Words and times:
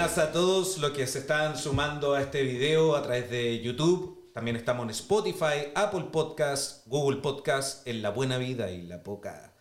buenas 0.00 0.16
a 0.16 0.32
todos 0.32 0.78
los 0.78 0.92
que 0.92 1.06
se 1.06 1.18
están 1.18 1.58
sumando 1.58 2.14
a 2.14 2.22
este 2.22 2.42
video 2.42 2.96
a 2.96 3.02
través 3.02 3.28
de 3.28 3.60
YouTube. 3.60 4.30
También 4.32 4.56
estamos 4.56 4.84
en 4.84 4.90
Spotify, 4.90 5.72
Apple 5.74 6.06
Podcast, 6.10 6.86
Google 6.86 7.18
Podcast, 7.18 7.86
en 7.86 8.00
La 8.00 8.08
Buena 8.08 8.38
Vida 8.38 8.70
y 8.70 8.80
La 8.80 9.02
Poca. 9.02 9.52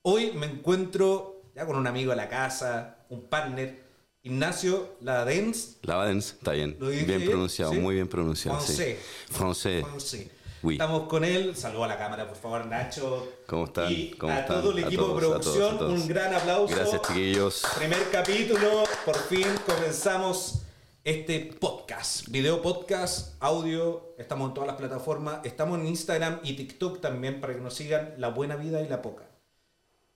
Hoy 0.00 0.32
me 0.32 0.46
encuentro 0.46 1.42
ya 1.54 1.66
con 1.66 1.76
un 1.76 1.86
amigo 1.86 2.10
a 2.10 2.16
la 2.16 2.30
casa, 2.30 3.04
un 3.10 3.28
partner, 3.28 3.84
Ignacio 4.22 4.96
Ladens. 5.02 5.76
Ladens, 5.82 6.36
está 6.38 6.52
bien. 6.52 6.74
¿Lo 6.80 6.88
dije 6.88 7.04
Bien 7.04 7.26
pronunciado, 7.26 7.72
¿Sí? 7.72 7.78
muy 7.78 7.96
bien 7.96 8.08
pronunciado. 8.08 8.60
Francés. 8.60 8.98
Sí. 8.98 9.34
Francés. 9.34 9.84
Sí. 9.98 10.30
Oui. 10.62 10.74
Estamos 10.74 11.08
con 11.08 11.24
él. 11.24 11.56
Saludos 11.56 11.84
a 11.86 11.88
la 11.88 11.98
cámara, 11.98 12.28
por 12.28 12.36
favor, 12.36 12.66
Nacho. 12.66 13.28
¿Cómo 13.46 13.64
están? 13.64 13.90
Y 13.92 14.12
¿Cómo 14.12 14.32
a 14.32 14.40
están? 14.40 14.60
todo 14.60 14.70
el 14.72 14.78
equipo 14.78 15.02
de 15.02 15.08
todos, 15.08 15.16
a 15.18 15.20
todos, 15.20 15.42
producción, 15.42 15.74
a 15.74 15.78
todos. 15.78 16.00
un 16.00 16.08
gran 16.08 16.34
aplauso. 16.34 16.74
Gracias, 16.74 17.02
chiquillos. 17.02 17.62
Primer 17.78 18.10
capítulo, 18.10 18.84
por 19.04 19.16
fin 19.16 19.46
comenzamos 19.66 20.62
este 21.04 21.52
podcast, 21.58 22.28
video 22.28 22.62
podcast, 22.62 23.34
audio, 23.40 24.14
estamos 24.18 24.48
en 24.48 24.54
todas 24.54 24.68
las 24.68 24.76
plataformas, 24.76 25.40
estamos 25.44 25.80
en 25.80 25.88
Instagram 25.88 26.38
y 26.44 26.54
TikTok 26.54 27.00
también 27.00 27.40
para 27.40 27.54
que 27.54 27.60
nos 27.60 27.74
sigan 27.74 28.14
La 28.18 28.28
Buena 28.28 28.54
Vida 28.54 28.80
y 28.80 28.88
La 28.88 29.02
Poca. 29.02 29.24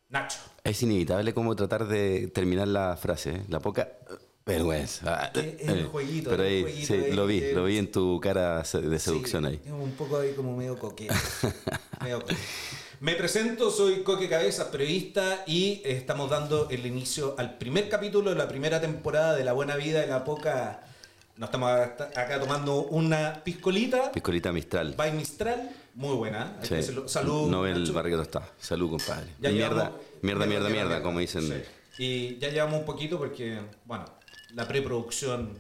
Nacho. 0.09 0.38
Es 0.63 0.80
inevitable 0.85 1.35
como 1.35 1.57
tratar 1.57 1.88
de 1.88 2.29
terminar 2.29 2.69
la 2.69 2.97
frase, 2.97 3.30
¿eh? 3.30 3.43
la 3.49 3.59
poca 3.59 3.88
vergüenza. 4.47 5.03
Ah, 5.25 5.31
el 5.35 5.57
eh, 5.59 5.89
jueguito, 5.91 6.31
Pero 6.31 6.45
el 6.45 6.49
ahí, 6.49 6.63
jueguito 6.63 6.87
sí, 6.87 6.95
ahí 6.95 7.13
lo 7.13 7.27
vi, 7.27 7.41
de- 7.41 7.53
lo 7.53 7.65
vi 7.65 7.79
en 7.79 7.91
tu 7.91 8.21
cara 8.21 8.59
de 8.63 8.99
seducción 8.99 9.43
Sí, 9.45 9.49
ahí. 9.51 9.61
es 9.67 9.73
un 9.73 9.91
poco 9.93 10.19
ahí 10.19 10.33
como 10.35 10.57
medio 10.57 10.79
coquete. 10.79 11.13
Medio 12.01 12.21
coquete. 12.21 12.41
Me 13.01 13.15
presento, 13.15 13.71
soy 13.71 14.03
Coque 14.03 14.27
Cabezas, 14.29 14.69
periodista, 14.69 15.43
y 15.47 15.83
estamos 15.85 16.31
dando 16.31 16.69
el 16.71 16.87
inicio 16.87 17.35
al 17.37 17.59
primer 17.59 17.88
capítulo 17.91 18.30
de 18.30 18.37
la 18.37 18.49
primera 18.49 18.80
temporada 18.80 19.35
de 19.35 19.45
La 19.45 19.53
Buena 19.53 19.77
Vida 19.77 20.03
y 20.05 20.09
La 20.09 20.25
Poca. 20.25 20.81
Nos 21.37 21.49
estamos 21.49 21.71
acá 21.71 22.41
tomando 22.41 22.85
una 22.85 23.43
piscolita, 23.45 24.13
Piscolita 24.13 24.51
Mistral. 24.53 24.95
by 24.97 25.13
Mistral, 25.13 25.69
muy 25.95 26.15
buena. 26.16 26.57
Sí. 26.63 26.77
Salud. 27.07 27.51
Nobel. 27.51 27.91
Barreto 27.93 28.23
está. 28.23 28.49
Salud, 28.59 28.88
compadre. 28.91 29.27
Ya 29.41 29.51
mierda, 29.51 29.75
llevamos- 29.91 30.01
mierda, 30.23 30.47
mierda, 30.47 30.69
mierda, 30.71 31.03
como 31.03 31.19
dicen. 31.19 31.43
Sí. 31.43 32.03
Y 32.03 32.38
ya 32.38 32.49
llevamos 32.49 32.81
un 32.81 32.87
poquito 32.87 33.19
porque, 33.19 33.59
bueno, 33.85 34.07
la 34.55 34.66
preproducción 34.69 35.51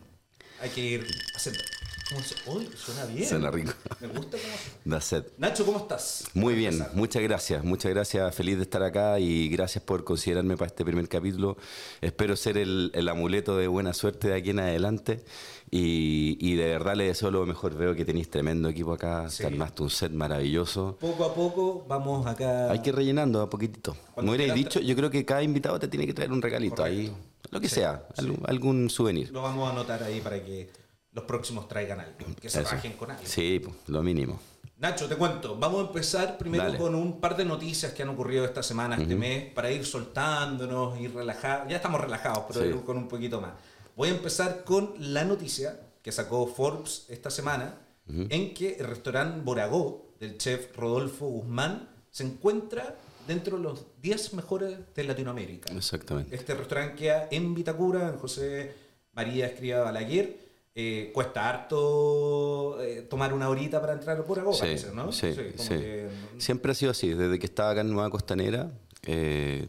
hay 0.60 0.70
que 0.70 0.80
ir 0.80 1.06
haciendo. 1.34 1.60
¿Cómo 2.08 2.20
se- 2.22 2.36
Uy, 2.48 2.68
suena 2.76 3.04
bien. 3.04 3.28
Suena 3.28 3.50
rico. 3.50 3.72
Me 4.00 4.06
gusta 4.06 4.38
cómo 4.38 4.54
Da 4.84 5.00
sed. 5.00 5.24
Nacho, 5.38 5.66
¿cómo 5.66 5.78
estás? 5.78 6.24
Muy 6.34 6.54
bien, 6.54 6.74
empezar. 6.74 6.94
muchas 6.94 7.20
gracias, 7.24 7.64
muchas 7.64 7.90
gracias, 7.92 8.32
feliz 8.32 8.56
de 8.56 8.62
estar 8.62 8.80
acá 8.84 9.18
y 9.18 9.48
gracias 9.48 9.82
por 9.82 10.04
considerarme 10.04 10.56
para 10.56 10.68
este 10.68 10.84
primer 10.84 11.08
capítulo. 11.08 11.56
Espero 12.00 12.36
ser 12.36 12.58
el, 12.58 12.92
el 12.94 13.08
amuleto 13.08 13.56
de 13.56 13.66
buena 13.66 13.92
suerte 13.92 14.28
de 14.28 14.34
aquí 14.34 14.50
en 14.50 14.60
adelante 14.60 15.24
y, 15.68 16.38
y 16.40 16.54
de 16.54 16.66
verdad 16.68 16.94
le 16.94 17.08
deseo 17.08 17.32
lo 17.32 17.44
mejor. 17.44 17.74
Veo 17.74 17.96
que 17.96 18.04
tenéis 18.04 18.30
tremendo 18.30 18.68
equipo 18.68 18.92
acá, 18.92 19.28
Sí. 19.28 19.38
te 19.38 19.46
armaste 19.48 19.82
un 19.82 19.90
set 19.90 20.12
maravilloso. 20.12 20.96
Poco 21.00 21.24
a 21.24 21.34
poco 21.34 21.84
vamos 21.88 22.24
acá. 22.28 22.70
Hay 22.70 22.82
que 22.82 22.90
ir 22.90 22.94
rellenando 22.94 23.42
a 23.42 23.50
poquitito. 23.50 23.96
Me 24.16 24.30
hubierais 24.30 24.54
dicho, 24.54 24.78
yo 24.78 24.94
creo 24.94 25.10
que 25.10 25.24
cada 25.24 25.42
invitado 25.42 25.80
te 25.80 25.88
tiene 25.88 26.06
que 26.06 26.14
traer 26.14 26.30
un 26.30 26.40
regalito 26.40 26.76
Correcto. 26.76 27.00
ahí, 27.00 27.12
lo 27.56 27.60
que 27.60 27.68
Sí, 27.68 27.74
sea, 27.76 28.06
sí. 28.14 28.20
algún, 28.22 28.42
algún 28.46 28.90
souvenir. 28.90 29.30
Lo 29.30 29.42
vamos 29.42 29.68
a 29.68 29.72
anotar 29.72 30.02
ahí 30.02 30.20
para 30.20 30.42
que 30.44 30.70
los 31.12 31.24
próximos 31.24 31.66
traigan 31.68 32.00
algo. 32.00 32.16
Que 32.40 32.48
se 32.50 32.62
rajen 32.62 32.92
con 32.92 33.10
algo. 33.10 33.22
Sí, 33.26 33.60
pues, 33.62 33.74
lo 33.88 34.02
mínimo. 34.02 34.38
Nacho, 34.78 35.08
te 35.08 35.16
cuento. 35.16 35.56
Vamos 35.56 35.84
a 35.84 35.86
empezar 35.88 36.36
primero 36.36 36.64
Dale. 36.64 36.76
con 36.78 36.94
un 36.94 37.18
par 37.18 37.34
de 37.36 37.46
noticias 37.46 37.92
que 37.92 38.02
han 38.02 38.10
ocurrido 38.10 38.44
esta 38.44 38.62
semana, 38.62 38.96
este 39.00 39.14
mes, 39.16 39.50
para 39.54 39.70
ir 39.70 39.86
soltándonos, 39.86 41.00
ir 41.00 41.14
relajados. 41.14 41.68
Ya 41.68 41.76
estamos 41.76 42.00
relajados, 42.00 42.44
pero 42.52 42.60
Sí. 42.76 42.78
con 42.84 42.98
un 42.98 43.08
poquito 43.08 43.40
más. 43.40 43.52
Voy 43.96 44.08
a 44.10 44.12
empezar 44.12 44.64
con 44.64 44.92
la 44.98 45.24
noticia 45.24 45.80
que 46.02 46.12
sacó 46.12 46.46
Forbes 46.46 47.06
esta 47.08 47.30
semana, 47.30 47.78
en 48.08 48.54
que 48.54 48.74
el 48.78 48.86
restaurante 48.86 49.40
Boragó 49.42 50.12
del 50.20 50.36
chef 50.38 50.76
Rodolfo 50.76 51.26
Guzmán 51.26 51.88
se 52.10 52.24
encuentra 52.24 52.96
dentro 53.26 53.56
de 53.56 53.62
los 53.62 53.84
10 54.02 54.34
mejores 54.34 54.78
de 54.94 55.04
Latinoamérica. 55.04 55.72
Exactamente. 55.74 56.34
Este 56.34 56.54
restaurante 56.54 56.96
queda 56.96 57.28
en 57.30 57.54
Vitacura, 57.54 58.08
en 58.08 58.18
José 58.18 58.72
María 59.12 59.46
Escriba 59.46 59.80
Balaguer. 59.80 60.46
Eh, 60.78 61.10
cuesta 61.14 61.48
harto 61.48 62.78
eh, 62.82 63.02
tomar 63.08 63.32
una 63.32 63.48
horita 63.48 63.80
para 63.80 63.94
entrar 63.94 64.22
por 64.24 64.38
Agua, 64.38 64.52
Sí, 64.54 64.76
¿no? 64.94 65.10
sí, 65.10 65.28
como 65.56 65.62
sí. 65.62 65.68
que- 65.70 66.08
Siempre 66.38 66.72
ha 66.72 66.74
sido 66.74 66.90
así, 66.90 67.08
desde 67.14 67.38
que 67.38 67.46
estaba 67.46 67.70
acá 67.70 67.80
en 67.80 67.90
Nueva 67.92 68.10
Costanera, 68.10 68.70
eh, 69.06 69.68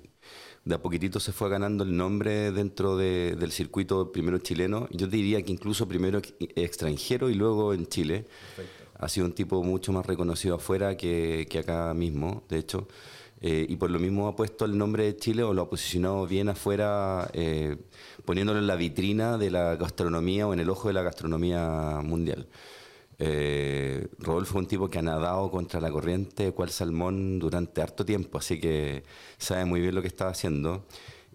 de 0.65 0.75
a 0.75 0.81
poquitito 0.81 1.21
se 1.21 1.31
fue 1.31 1.47
ganando 1.49 1.85
el 1.85 1.95
nombre 1.95 2.51
dentro 2.51 2.97
de- 2.97 3.37
del 3.39 3.53
circuito 3.53 4.11
primero 4.11 4.37
chileno, 4.39 4.89
yo 4.91 5.07
diría 5.07 5.41
que 5.41 5.51
incluso 5.53 5.87
primero 5.87 6.17
ex- 6.17 6.33
extranjero 6.57 7.29
y 7.29 7.35
luego 7.35 7.73
en 7.73 7.87
Chile. 7.87 8.25
Perfecto. 8.57 8.83
Ha 8.99 9.07
sido 9.07 9.27
un 9.27 9.33
tipo 9.33 9.63
mucho 9.63 9.93
más 9.93 10.05
reconocido 10.05 10.55
afuera 10.55 10.97
que, 10.97 11.47
que 11.49 11.59
acá 11.59 11.93
mismo, 11.93 12.43
de 12.49 12.57
hecho. 12.57 12.87
Eh, 13.39 13.65
y 13.69 13.75
por 13.75 13.91
lo 13.91 13.99
mismo 13.99 14.27
ha 14.27 14.35
puesto 14.35 14.65
el 14.65 14.77
nombre 14.77 15.03
de 15.03 15.15
Chile 15.15 15.43
o 15.43 15.53
lo 15.53 15.63
ha 15.63 15.69
posicionado 15.69 16.25
bien 16.25 16.49
afuera, 16.49 17.29
eh, 17.33 17.77
poniéndolo 18.25 18.59
en 18.59 18.67
la 18.67 18.75
vitrina 18.75 19.37
de 19.37 19.51
la 19.51 19.75
gastronomía 19.75 20.47
o 20.47 20.53
en 20.53 20.59
el 20.59 20.69
ojo 20.69 20.87
de 20.87 20.95
la 20.95 21.03
gastronomía 21.03 22.01
mundial. 22.03 22.47
Eh, 23.19 24.07
Rodolfo 24.19 24.57
es 24.59 24.63
un 24.63 24.67
tipo 24.67 24.89
que 24.89 24.99
ha 24.99 25.01
nadado 25.01 25.49
contra 25.51 25.81
la 25.81 25.91
corriente 25.91 26.51
cual 26.51 26.69
salmón 26.69 27.39
durante 27.39 27.81
harto 27.81 28.05
tiempo, 28.05 28.37
así 28.37 28.59
que 28.59 29.03
sabe 29.37 29.65
muy 29.65 29.81
bien 29.81 29.95
lo 29.95 30.01
que 30.01 30.07
está 30.07 30.29
haciendo. 30.29 30.85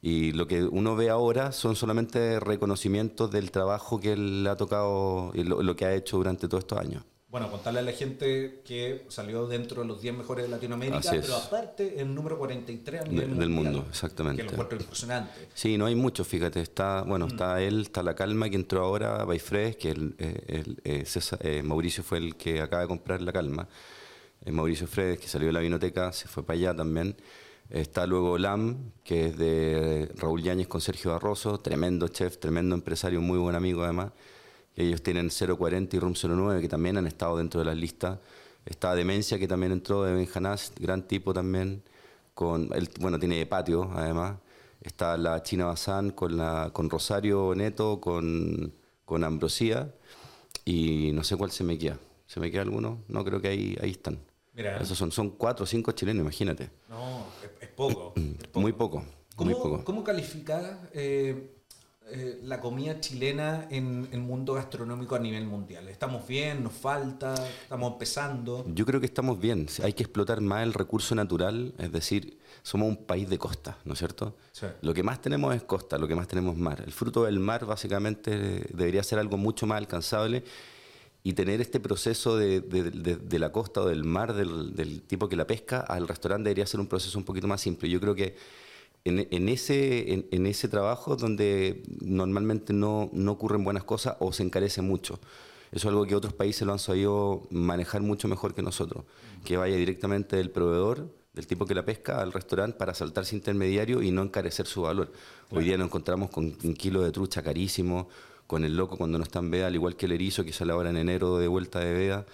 Y 0.00 0.32
lo 0.32 0.48
que 0.48 0.64
uno 0.64 0.96
ve 0.96 1.10
ahora 1.10 1.52
son 1.52 1.76
solamente 1.76 2.40
reconocimientos 2.40 3.30
del 3.30 3.52
trabajo 3.52 4.00
que 4.00 4.14
él 4.14 4.46
ha 4.48 4.56
tocado 4.56 5.30
y 5.34 5.44
lo 5.44 5.76
que 5.76 5.84
ha 5.84 5.94
hecho 5.94 6.16
durante 6.16 6.48
todos 6.48 6.64
estos 6.64 6.78
años. 6.78 7.04
Bueno, 7.32 7.50
contarle 7.50 7.78
a 7.80 7.82
la 7.82 7.92
gente 7.92 8.60
que 8.62 9.06
salió 9.08 9.46
dentro 9.46 9.80
de 9.80 9.88
los 9.88 10.02
10 10.02 10.14
mejores 10.18 10.44
de 10.44 10.50
Latinoamérica, 10.50 11.00
pero 11.12 11.34
aparte 11.34 11.98
el 11.98 12.14
número 12.14 12.36
43 12.36 13.00
a 13.00 13.04
De- 13.04 13.08
nivel 13.10 13.38
del 13.38 13.48
mundial, 13.48 13.74
mundo, 13.76 13.88
exactamente. 13.88 14.42
Que 14.42 14.44
lo 14.48 14.52
encuentro 14.52 14.78
impresionante. 14.78 15.48
Sí, 15.54 15.78
no 15.78 15.86
hay 15.86 15.94
muchos, 15.94 16.28
fíjate. 16.28 16.60
Está, 16.60 17.00
bueno, 17.04 17.24
Mm. 17.24 17.28
está 17.30 17.62
él, 17.62 17.80
está 17.80 18.02
la 18.02 18.14
calma 18.14 18.50
que 18.50 18.56
entró 18.56 18.84
ahora, 18.84 19.24
Bayfres, 19.24 19.76
que 19.76 19.92
el, 19.92 20.14
eh, 20.18 20.44
el, 20.46 20.80
eh, 20.84 21.06
César- 21.06 21.38
eh, 21.42 21.62
Mauricio 21.62 22.04
fue 22.04 22.18
el 22.18 22.36
que 22.36 22.60
acaba 22.60 22.82
de 22.82 22.88
comprar 22.88 23.22
la 23.22 23.32
calma. 23.32 23.66
Eh, 24.44 24.52
Mauricio 24.52 24.86
Fredes, 24.86 25.18
que 25.18 25.26
salió 25.26 25.46
de 25.46 25.54
la 25.54 25.60
vinoteca, 25.60 26.12
se 26.12 26.28
fue 26.28 26.42
para 26.44 26.58
allá 26.58 26.76
también. 26.76 27.16
Está 27.70 28.06
luego 28.06 28.36
Lam, 28.36 28.90
que 29.04 29.28
es 29.28 29.38
de 29.38 30.12
Raúl 30.18 30.42
Yáñez 30.42 30.68
con 30.68 30.82
Sergio 30.82 31.12
Barroso, 31.12 31.58
tremendo 31.60 32.08
chef, 32.08 32.36
tremendo 32.36 32.74
empresario, 32.74 33.22
muy 33.22 33.38
buen 33.38 33.56
amigo 33.56 33.84
además. 33.84 34.12
Ellos 34.76 35.02
tienen 35.02 35.28
040 35.30 35.96
y 35.96 35.98
Room 35.98 36.14
09, 36.14 36.60
que 36.60 36.68
también 36.68 36.96
han 36.96 37.06
estado 37.06 37.36
dentro 37.36 37.60
de 37.60 37.66
las 37.66 37.76
listas. 37.76 38.18
Está 38.64 38.94
Demencia, 38.94 39.38
que 39.38 39.48
también 39.48 39.72
entró 39.72 40.04
de 40.04 40.14
Benjanás, 40.14 40.72
gran 40.78 41.06
tipo 41.06 41.34
también. 41.34 41.82
Con, 42.34 42.70
él, 42.74 42.88
bueno, 43.00 43.18
tiene 43.18 43.44
patio 43.46 43.90
además. 43.94 44.38
Está 44.80 45.16
la 45.16 45.42
China 45.42 45.66
Bazán 45.66 46.10
con, 46.10 46.36
la, 46.36 46.70
con 46.72 46.88
Rosario 46.88 47.54
Neto, 47.54 48.00
con, 48.00 48.72
con 49.04 49.24
Ambrosía. 49.24 49.92
Y 50.64 51.10
no 51.12 51.24
sé 51.24 51.36
cuál 51.36 51.50
se 51.50 51.64
me 51.64 51.76
queda. 51.76 51.98
¿Se 52.26 52.40
me 52.40 52.50
queda 52.50 52.62
alguno? 52.62 53.02
No, 53.08 53.24
creo 53.24 53.40
que 53.40 53.48
ahí, 53.48 53.76
ahí 53.82 53.90
están. 53.90 54.18
Mira. 54.54 54.78
Esos 54.78 54.96
son, 54.96 55.12
son 55.12 55.30
cuatro 55.30 55.64
o 55.64 55.66
cinco 55.66 55.92
chilenos, 55.92 56.22
imagínate. 56.22 56.70
No, 56.88 57.26
es, 57.42 57.50
es 57.60 57.68
poco, 57.68 58.14
es 58.16 58.48
poco. 58.48 58.60
Muy 58.60 58.72
poco, 58.72 59.04
¿Cómo, 59.34 59.50
muy 59.50 59.60
poco. 59.60 59.84
¿Cómo 59.84 60.04
eh, 60.92 61.61
eh, 62.10 62.40
la 62.42 62.60
comida 62.60 63.00
chilena 63.00 63.66
en 63.70 64.08
el 64.12 64.20
mundo 64.20 64.54
gastronómico 64.54 65.14
a 65.14 65.18
nivel 65.18 65.46
mundial? 65.46 65.88
¿Estamos 65.88 66.26
bien? 66.26 66.62
¿Nos 66.62 66.72
falta? 66.72 67.34
¿Estamos 67.62 67.92
empezando? 67.92 68.64
Yo 68.74 68.84
creo 68.84 69.00
que 69.00 69.06
estamos 69.06 69.38
bien. 69.40 69.66
Hay 69.82 69.92
que 69.92 70.02
explotar 70.02 70.40
más 70.40 70.62
el 70.62 70.74
recurso 70.74 71.14
natural, 71.14 71.72
es 71.78 71.92
decir, 71.92 72.38
somos 72.62 72.88
un 72.88 72.96
país 73.04 73.28
de 73.28 73.38
costa, 73.38 73.78
¿no 73.84 73.92
es 73.94 73.98
cierto? 73.98 74.36
Sí. 74.52 74.66
Lo 74.82 74.92
que 74.92 75.02
más 75.02 75.20
tenemos 75.20 75.54
es 75.54 75.62
costa, 75.62 75.96
lo 75.98 76.06
que 76.08 76.14
más 76.14 76.28
tenemos 76.28 76.54
es 76.54 76.60
mar. 76.60 76.82
El 76.84 76.92
fruto 76.92 77.24
del 77.24 77.38
mar 77.38 77.64
básicamente 77.64 78.66
debería 78.72 79.02
ser 79.02 79.18
algo 79.18 79.36
mucho 79.36 79.66
más 79.66 79.78
alcanzable 79.78 80.44
y 81.24 81.34
tener 81.34 81.60
este 81.60 81.78
proceso 81.78 82.36
de, 82.36 82.60
de- 82.60 82.90
de- 82.90 83.16
de 83.16 83.38
la 83.38 83.52
costa 83.52 83.80
o 83.80 83.86
del 83.88 84.02
mar, 84.04 84.34
del, 84.34 84.74
del 84.74 85.02
tipo 85.02 85.28
que 85.28 85.36
la 85.36 85.46
pesca, 85.46 85.80
al 85.80 86.08
restaurante 86.08 86.48
debería 86.48 86.66
ser 86.66 86.80
un 86.80 86.88
proceso 86.88 87.16
un 87.16 87.24
poquito 87.24 87.46
más 87.46 87.60
simple. 87.60 87.88
Yo 87.88 88.00
creo 88.00 88.14
que 88.14 88.34
en, 89.04 89.26
en 89.30 89.48
ese, 89.48 90.12
en, 90.12 90.26
en 90.30 90.46
ese 90.46 90.68
trabajo 90.68 91.16
donde 91.16 91.82
normalmente 92.00 92.72
no, 92.72 93.10
no 93.12 93.32
ocurren 93.32 93.64
buenas 93.64 93.84
cosas 93.84 94.16
o 94.20 94.32
se 94.32 94.42
encarece 94.42 94.82
mucho. 94.82 95.18
Eso 95.72 95.88
es 95.88 95.92
algo 95.92 96.04
que 96.06 96.14
otros 96.14 96.34
países 96.34 96.66
lo 96.66 96.72
han 96.72 96.78
sabido 96.78 97.46
manejar 97.50 98.02
mucho 98.02 98.28
mejor 98.28 98.54
que 98.54 98.62
nosotros. 98.62 99.04
Que 99.42 99.56
vaya 99.56 99.76
directamente 99.76 100.36
del 100.36 100.50
proveedor, 100.50 101.10
del 101.32 101.46
tipo 101.46 101.64
que 101.64 101.74
la 101.74 101.84
pesca, 101.84 102.20
al 102.20 102.32
restaurante 102.32 102.76
para 102.76 102.92
saltarse 102.92 103.34
intermediario 103.34 104.02
y 104.02 104.10
no 104.10 104.22
encarecer 104.22 104.66
su 104.66 104.82
valor. 104.82 105.12
Hoy 105.50 105.64
día 105.64 105.78
nos 105.78 105.86
encontramos 105.86 106.30
con 106.30 106.54
un 106.62 106.74
kilo 106.74 107.02
de 107.02 107.10
trucha 107.10 107.42
carísimo, 107.42 108.08
con 108.46 108.64
el 108.64 108.76
loco 108.76 108.98
cuando 108.98 109.16
no 109.16 109.24
está 109.24 109.38
en 109.38 109.50
veda, 109.50 109.68
al 109.68 109.74
igual 109.74 109.96
que 109.96 110.04
el 110.04 110.12
erizo 110.12 110.44
que 110.44 110.52
sale 110.52 110.72
ahora 110.72 110.90
en 110.90 110.98
enero 110.98 111.38
de 111.38 111.48
vuelta 111.48 111.80
de 111.80 111.94
veda, 111.94 112.26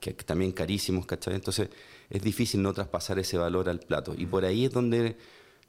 que, 0.00 0.16
que 0.16 0.24
también 0.24 0.50
carísimos, 0.50 1.06
¿cachai? 1.06 1.34
Entonces 1.34 1.68
es 2.08 2.22
difícil 2.22 2.60
no 2.60 2.74
traspasar 2.74 3.20
ese 3.20 3.38
valor 3.38 3.68
al 3.68 3.78
plato. 3.78 4.14
Y 4.18 4.26
por 4.26 4.44
ahí 4.44 4.64
es 4.64 4.72
donde 4.72 5.16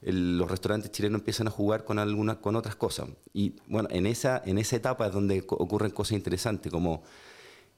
los 0.02 0.50
restaurantes 0.50 0.90
chilenos 0.90 1.20
empiezan 1.20 1.46
a 1.46 1.50
jugar 1.50 1.84
con, 1.84 1.98
algunas, 1.98 2.38
con 2.38 2.56
otras 2.56 2.74
cosas. 2.74 3.08
Y 3.32 3.54
bueno, 3.68 3.88
en 3.92 4.06
esa, 4.06 4.42
en 4.44 4.58
esa 4.58 4.76
etapa 4.76 5.06
es 5.06 5.12
donde 5.12 5.44
ocurren 5.48 5.92
cosas 5.92 6.12
interesantes, 6.12 6.72
como 6.72 7.02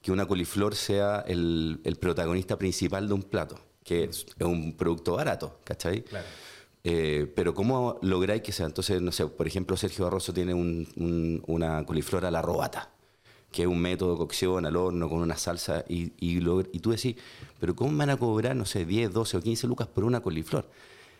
que 0.01 0.11
una 0.11 0.27
coliflor 0.27 0.75
sea 0.75 1.23
el, 1.27 1.79
el 1.83 1.95
protagonista 1.97 2.57
principal 2.57 3.07
de 3.07 3.13
un 3.13 3.23
plato, 3.23 3.59
que 3.83 4.05
es, 4.05 4.25
un 4.39 4.73
producto 4.73 5.15
barato, 5.15 5.59
¿cachai? 5.63 6.03
Claro. 6.03 6.25
Eh, 6.83 7.31
pero 7.35 7.53
¿cómo 7.53 7.97
lográis 8.01 8.43
que 8.43 8.51
sea? 8.51 8.67
Entonces, 8.67 9.01
no 9.01 9.11
sé, 9.11 9.25
por 9.25 9.47
ejemplo, 9.47 9.75
Sergio 9.75 10.05
Barroso 10.05 10.33
tiene 10.33 10.53
un, 10.53 11.41
una 11.47 11.83
coliflor 11.85 12.25
a 12.25 12.31
la 12.31 12.41
robata, 12.41 12.91
que 13.51 13.63
es 13.63 13.67
un 13.67 13.79
método 13.79 14.11
de 14.11 14.17
cocción 14.17 14.65
al 14.65 14.75
horno 14.75 15.09
con 15.09 15.19
una 15.19 15.37
salsa, 15.37 15.83
y, 15.89 16.13
y, 16.19 16.37
y 16.37 16.79
tú 16.79 16.91
decís, 16.91 17.15
pero 17.59 17.75
¿cómo 17.75 17.97
van 17.97 18.11
a 18.11 18.17
cobrar, 18.17 18.55
no 18.55 18.65
sé, 18.65 18.85
10, 18.85 19.13
12 19.13 19.37
o 19.37 19.41
15 19.41 19.67
lucas 19.67 19.87
por 19.87 20.03
una 20.03 20.21
coliflor? 20.21 20.69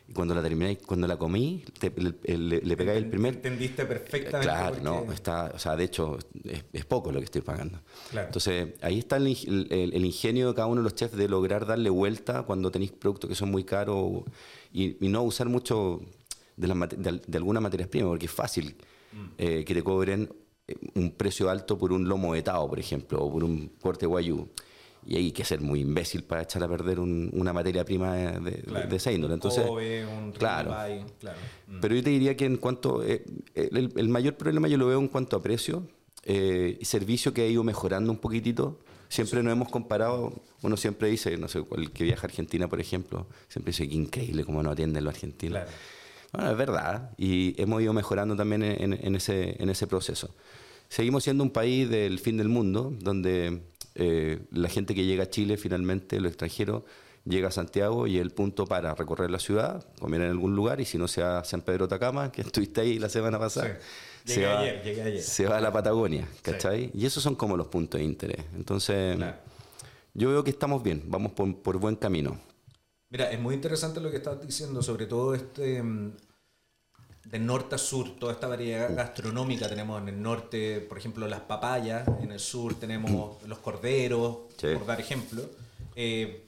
Y 0.07 0.13
cuando 0.13 0.35
la 0.35 0.43
terminé, 0.43 0.77
cuando 0.77 1.07
la 1.07 1.17
comí, 1.17 1.63
le, 1.81 2.77
pegáis 2.77 2.97
el 2.97 3.09
primer. 3.09 3.35
Entendiste 3.35 3.85
perfectamente. 3.85 4.47
Claro, 4.47 4.77
no, 4.83 5.11
está, 5.11 5.51
o 5.55 5.57
sea, 5.57 5.75
de 5.75 5.83
hecho, 5.85 6.19
es, 6.43 6.85
poco 6.85 7.11
lo 7.11 7.19
que 7.19 7.25
estoy 7.25 7.41
pagando. 7.41 7.79
Entonces, 8.13 8.73
ahí 8.81 8.99
está 8.99 9.17
el, 9.17 9.27
ingenio 9.27 10.49
de 10.49 10.53
cada 10.53 10.67
uno 10.67 10.81
de 10.81 10.83
los 10.83 10.93
chefs 10.93 11.17
de 11.17 11.27
lograr 11.27 11.65
darle 11.65 11.89
vuelta 11.89 12.43
cuando 12.43 12.69
tenéis 12.69 12.91
productos 12.91 13.29
que 13.29 13.35
son 13.35 13.49
muy 13.49 13.63
caros 13.63 14.23
y, 14.71 14.95
no 14.99 15.23
usar 15.23 15.49
mucho 15.49 16.01
de, 16.55 17.21
de, 17.25 17.37
algunas 17.37 17.63
materias 17.63 17.89
primas, 17.89 18.09
porque 18.09 18.27
es 18.27 18.31
fácil 18.31 18.75
mm. 19.11 19.25
eh, 19.39 19.65
que 19.65 19.73
te 19.73 19.83
cobren 19.83 20.29
eh, 20.67 20.75
un 20.93 21.11
precio 21.11 21.49
alto 21.49 21.79
por 21.79 21.91
un 21.91 22.07
lomo 22.07 22.35
etao, 22.35 22.69
por 22.69 22.79
ejemplo, 22.79 23.23
o 23.23 23.31
por 23.31 23.43
un 23.43 23.69
corte 23.81 24.05
guayú 24.05 24.47
y 25.05 25.17
hay 25.17 25.31
que 25.31 25.45
ser 25.45 25.61
muy 25.61 25.81
imbécil 25.81 26.23
para 26.23 26.41
echar 26.41 26.63
a 26.63 26.67
perder 26.67 26.99
una 26.99 27.53
materia 27.53 27.85
prima 27.85 28.15
de, 28.15 28.95
esa 28.95 29.11
índole. 29.11 29.35
Entonces, 29.35 29.63
claro, 30.37 30.71
claro. 31.19 31.37
Mm. 31.67 31.79
Pero 31.79 31.95
yo 31.95 32.03
te 32.03 32.09
diría 32.09 32.35
que 32.35 32.45
en 32.45 32.57
cuanto, 32.57 33.03
eh, 33.03 33.23
el, 33.53 34.09
mayor 34.09 34.35
problema 34.35 34.67
yo 34.67 34.77
lo 34.77 34.87
veo 34.87 34.99
en 34.99 35.07
cuanto 35.07 35.37
a 35.37 35.41
precio 35.41 35.87
eh, 36.23 36.77
y 36.79 36.85
servicio 36.85 37.33
que 37.33 37.43
ha 37.43 37.47
ido 37.47 37.63
mejorando 37.63 38.11
un 38.11 38.17
poquitito. 38.17 38.79
Siempre 39.07 39.43
nos 39.43 39.53
hemos 39.53 39.69
comparado, 39.69 40.33
uno 40.63 40.75
siempre 40.75 41.07
dice, 41.09 41.37
no 41.37 41.47
sé, 41.47 41.63
el 41.77 41.91
que 41.91 42.03
viaja 42.03 42.23
a 42.23 42.29
Argentina, 42.29 42.67
por 42.67 42.81
ejemplo, 42.81 43.27
siempre 43.47 43.71
dice 43.71 43.87
que 43.87 43.93
increíble 43.93 44.43
cómo 44.43 44.63
nos 44.63 44.73
atienden 44.73 45.03
los 45.03 45.13
argentinos. 45.13 45.61
Bueno, 46.33 46.51
es 46.51 46.57
verdad, 46.57 47.11
y 47.17 47.59
hemos 47.61 47.81
ido 47.81 47.93
mejorando 47.93 48.35
también 48.35 48.63
en, 48.63 49.15
ese, 49.15 49.55
en 49.61 49.69
ese 49.69 49.85
proceso. 49.85 50.35
Seguimos 50.89 51.23
siendo 51.23 51.43
un 51.43 51.51
país 51.51 51.87
del 51.89 52.19
fin 52.19 52.37
del 52.37 52.49
mundo, 52.49 52.91
donde 52.99 53.61
eh, 53.95 54.41
la 54.51 54.69
gente 54.69 54.93
que 54.93 55.05
llega 55.05 55.23
a 55.23 55.29
Chile, 55.29 55.57
finalmente, 55.57 56.19
los 56.19 56.31
extranjeros, 56.31 56.83
llega 57.23 57.47
a 57.47 57.51
Santiago 57.51 58.07
y 58.07 58.17
es 58.17 58.21
el 58.21 58.31
punto 58.31 58.65
para 58.65 58.93
recorrer 58.93 59.31
la 59.31 59.39
ciudad, 59.39 59.85
comer 59.99 60.21
en 60.21 60.29
algún 60.29 60.55
lugar 60.55 60.79
y 60.79 60.85
si 60.85 60.97
no 60.97 61.07
se 61.07 61.23
va 61.23 61.39
a 61.39 61.43
San 61.43 61.61
Pedro 61.61 61.87
Tacama, 61.87 62.31
que 62.31 62.41
estuviste 62.41 62.81
ahí 62.81 62.99
la 62.99 63.09
semana 63.09 63.39
pasada. 63.39 63.79
Se, 64.25 64.43
va, 64.43 64.63
se 65.19 65.45
va 65.45 65.57
a 65.57 65.61
la 65.61 65.71
Patagonia, 65.71 66.27
¿cachai? 66.41 66.89
Y 66.95 67.05
esos 67.05 67.21
son 67.21 67.35
como 67.35 67.55
los 67.55 67.67
puntos 67.67 67.99
de 67.99 68.05
interés. 68.05 68.43
Entonces, 68.55 69.17
yo 70.15 70.29
veo 70.29 70.43
que 70.43 70.49
estamos 70.49 70.81
bien, 70.81 71.03
vamos 71.05 71.33
por, 71.33 71.61
por, 71.61 71.77
buen 71.77 71.95
camino. 71.95 72.39
Mira, 73.11 73.29
es 73.31 73.39
muy 73.39 73.53
interesante 73.53 73.99
lo 73.99 74.09
que 74.09 74.17
estás 74.17 74.41
diciendo, 74.43 74.81
sobre 74.81 75.05
todo 75.05 75.35
este 75.35 75.83
mm, 75.83 76.13
de 77.25 77.39
norte 77.39 77.75
a 77.75 77.77
sur, 77.77 78.15
toda 78.17 78.33
esta 78.33 78.47
variedad 78.47 78.95
gastronómica. 78.95 79.67
Tenemos 79.67 80.01
en 80.01 80.09
el 80.09 80.21
norte, 80.21 80.79
por 80.81 80.97
ejemplo, 80.97 81.27
las 81.27 81.41
papayas, 81.41 82.07
en 82.21 82.31
el 82.31 82.39
sur 82.39 82.75
tenemos 82.75 83.43
los 83.47 83.57
corderos, 83.59 84.37
por 84.61 84.85
dar 84.85 84.99
ejemplo. 84.99 85.43
Eh, 85.95 86.43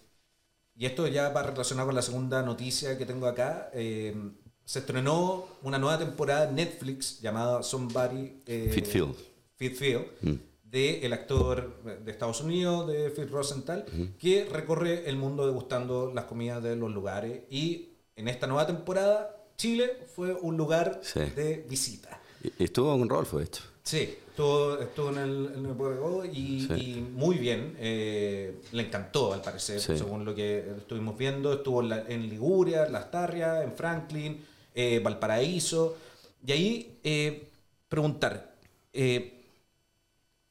y 0.76 0.86
esto 0.86 1.08
ya 1.08 1.30
va 1.30 1.44
relacionado 1.44 1.88
con 1.88 1.96
la 1.96 2.02
segunda 2.04 2.44
noticia 2.44 2.98
que 2.98 3.06
tengo 3.06 3.26
acá. 3.26 3.72
Eh, 3.74 4.16
se 4.64 4.80
estrenó 4.80 5.46
una 5.64 5.80
nueva 5.80 5.98
temporada 5.98 6.50
en 6.50 6.56
Netflix 6.56 7.20
llamada 7.22 7.64
Somebody 7.64 8.42
eh, 8.46 8.70
Fitfield, 8.72 9.16
Fitfield 9.56 10.06
mm. 10.22 10.34
de 10.66 11.06
el 11.06 11.14
actor 11.14 11.82
de 12.04 12.12
Estados 12.12 12.42
Unidos, 12.42 12.86
de 12.88 13.10
Phil 13.10 13.30
Rosenthal, 13.30 13.86
que 14.20 14.46
recorre 14.52 15.10
el 15.10 15.16
mundo 15.16 15.48
degustando 15.48 16.12
las 16.14 16.26
comidas 16.26 16.62
de 16.62 16.76
los 16.76 16.92
lugares. 16.92 17.44
Y 17.50 17.94
en 18.16 18.28
esta 18.28 18.46
nueva 18.46 18.68
temporada 18.68 19.37
Chile 19.57 20.06
fue 20.15 20.36
un 20.36 20.56
lugar 20.56 21.01
de 21.36 21.65
visita. 21.68 22.21
Y 22.59 22.63
estuvo 22.63 22.95
con 22.95 23.09
Rolfo, 23.09 23.39
hecho. 23.39 23.63
Sí, 23.81 24.18
estuvo, 24.30 24.77
estuvo 24.77 25.09
en 25.09 25.18
el, 25.18 25.51
en 25.56 26.31
y, 26.31 27.07
muy 27.12 27.38
bien. 27.38 27.75
Eh, 27.80 28.62
le 28.71 28.83
encantó, 28.83 29.33
al 29.33 29.42
parecer, 29.42 29.80
según 29.80 30.25
lo 30.25 30.36
que 30.36 30.59
estuvimos 30.77 31.18
viendo. 31.18 31.54
Estuvo 31.54 31.81
en, 31.81 32.30
Liguria, 32.30 32.88
Las 32.88 33.09
Tarrias, 33.09 33.63
en 33.63 33.71
Franklin, 33.71 34.45
eh, 34.75 35.00
Valparaíso. 35.04 35.98
Y 36.45 36.51
ahí 36.51 37.00
eh, 37.04 37.50
preguntar, 37.89 38.57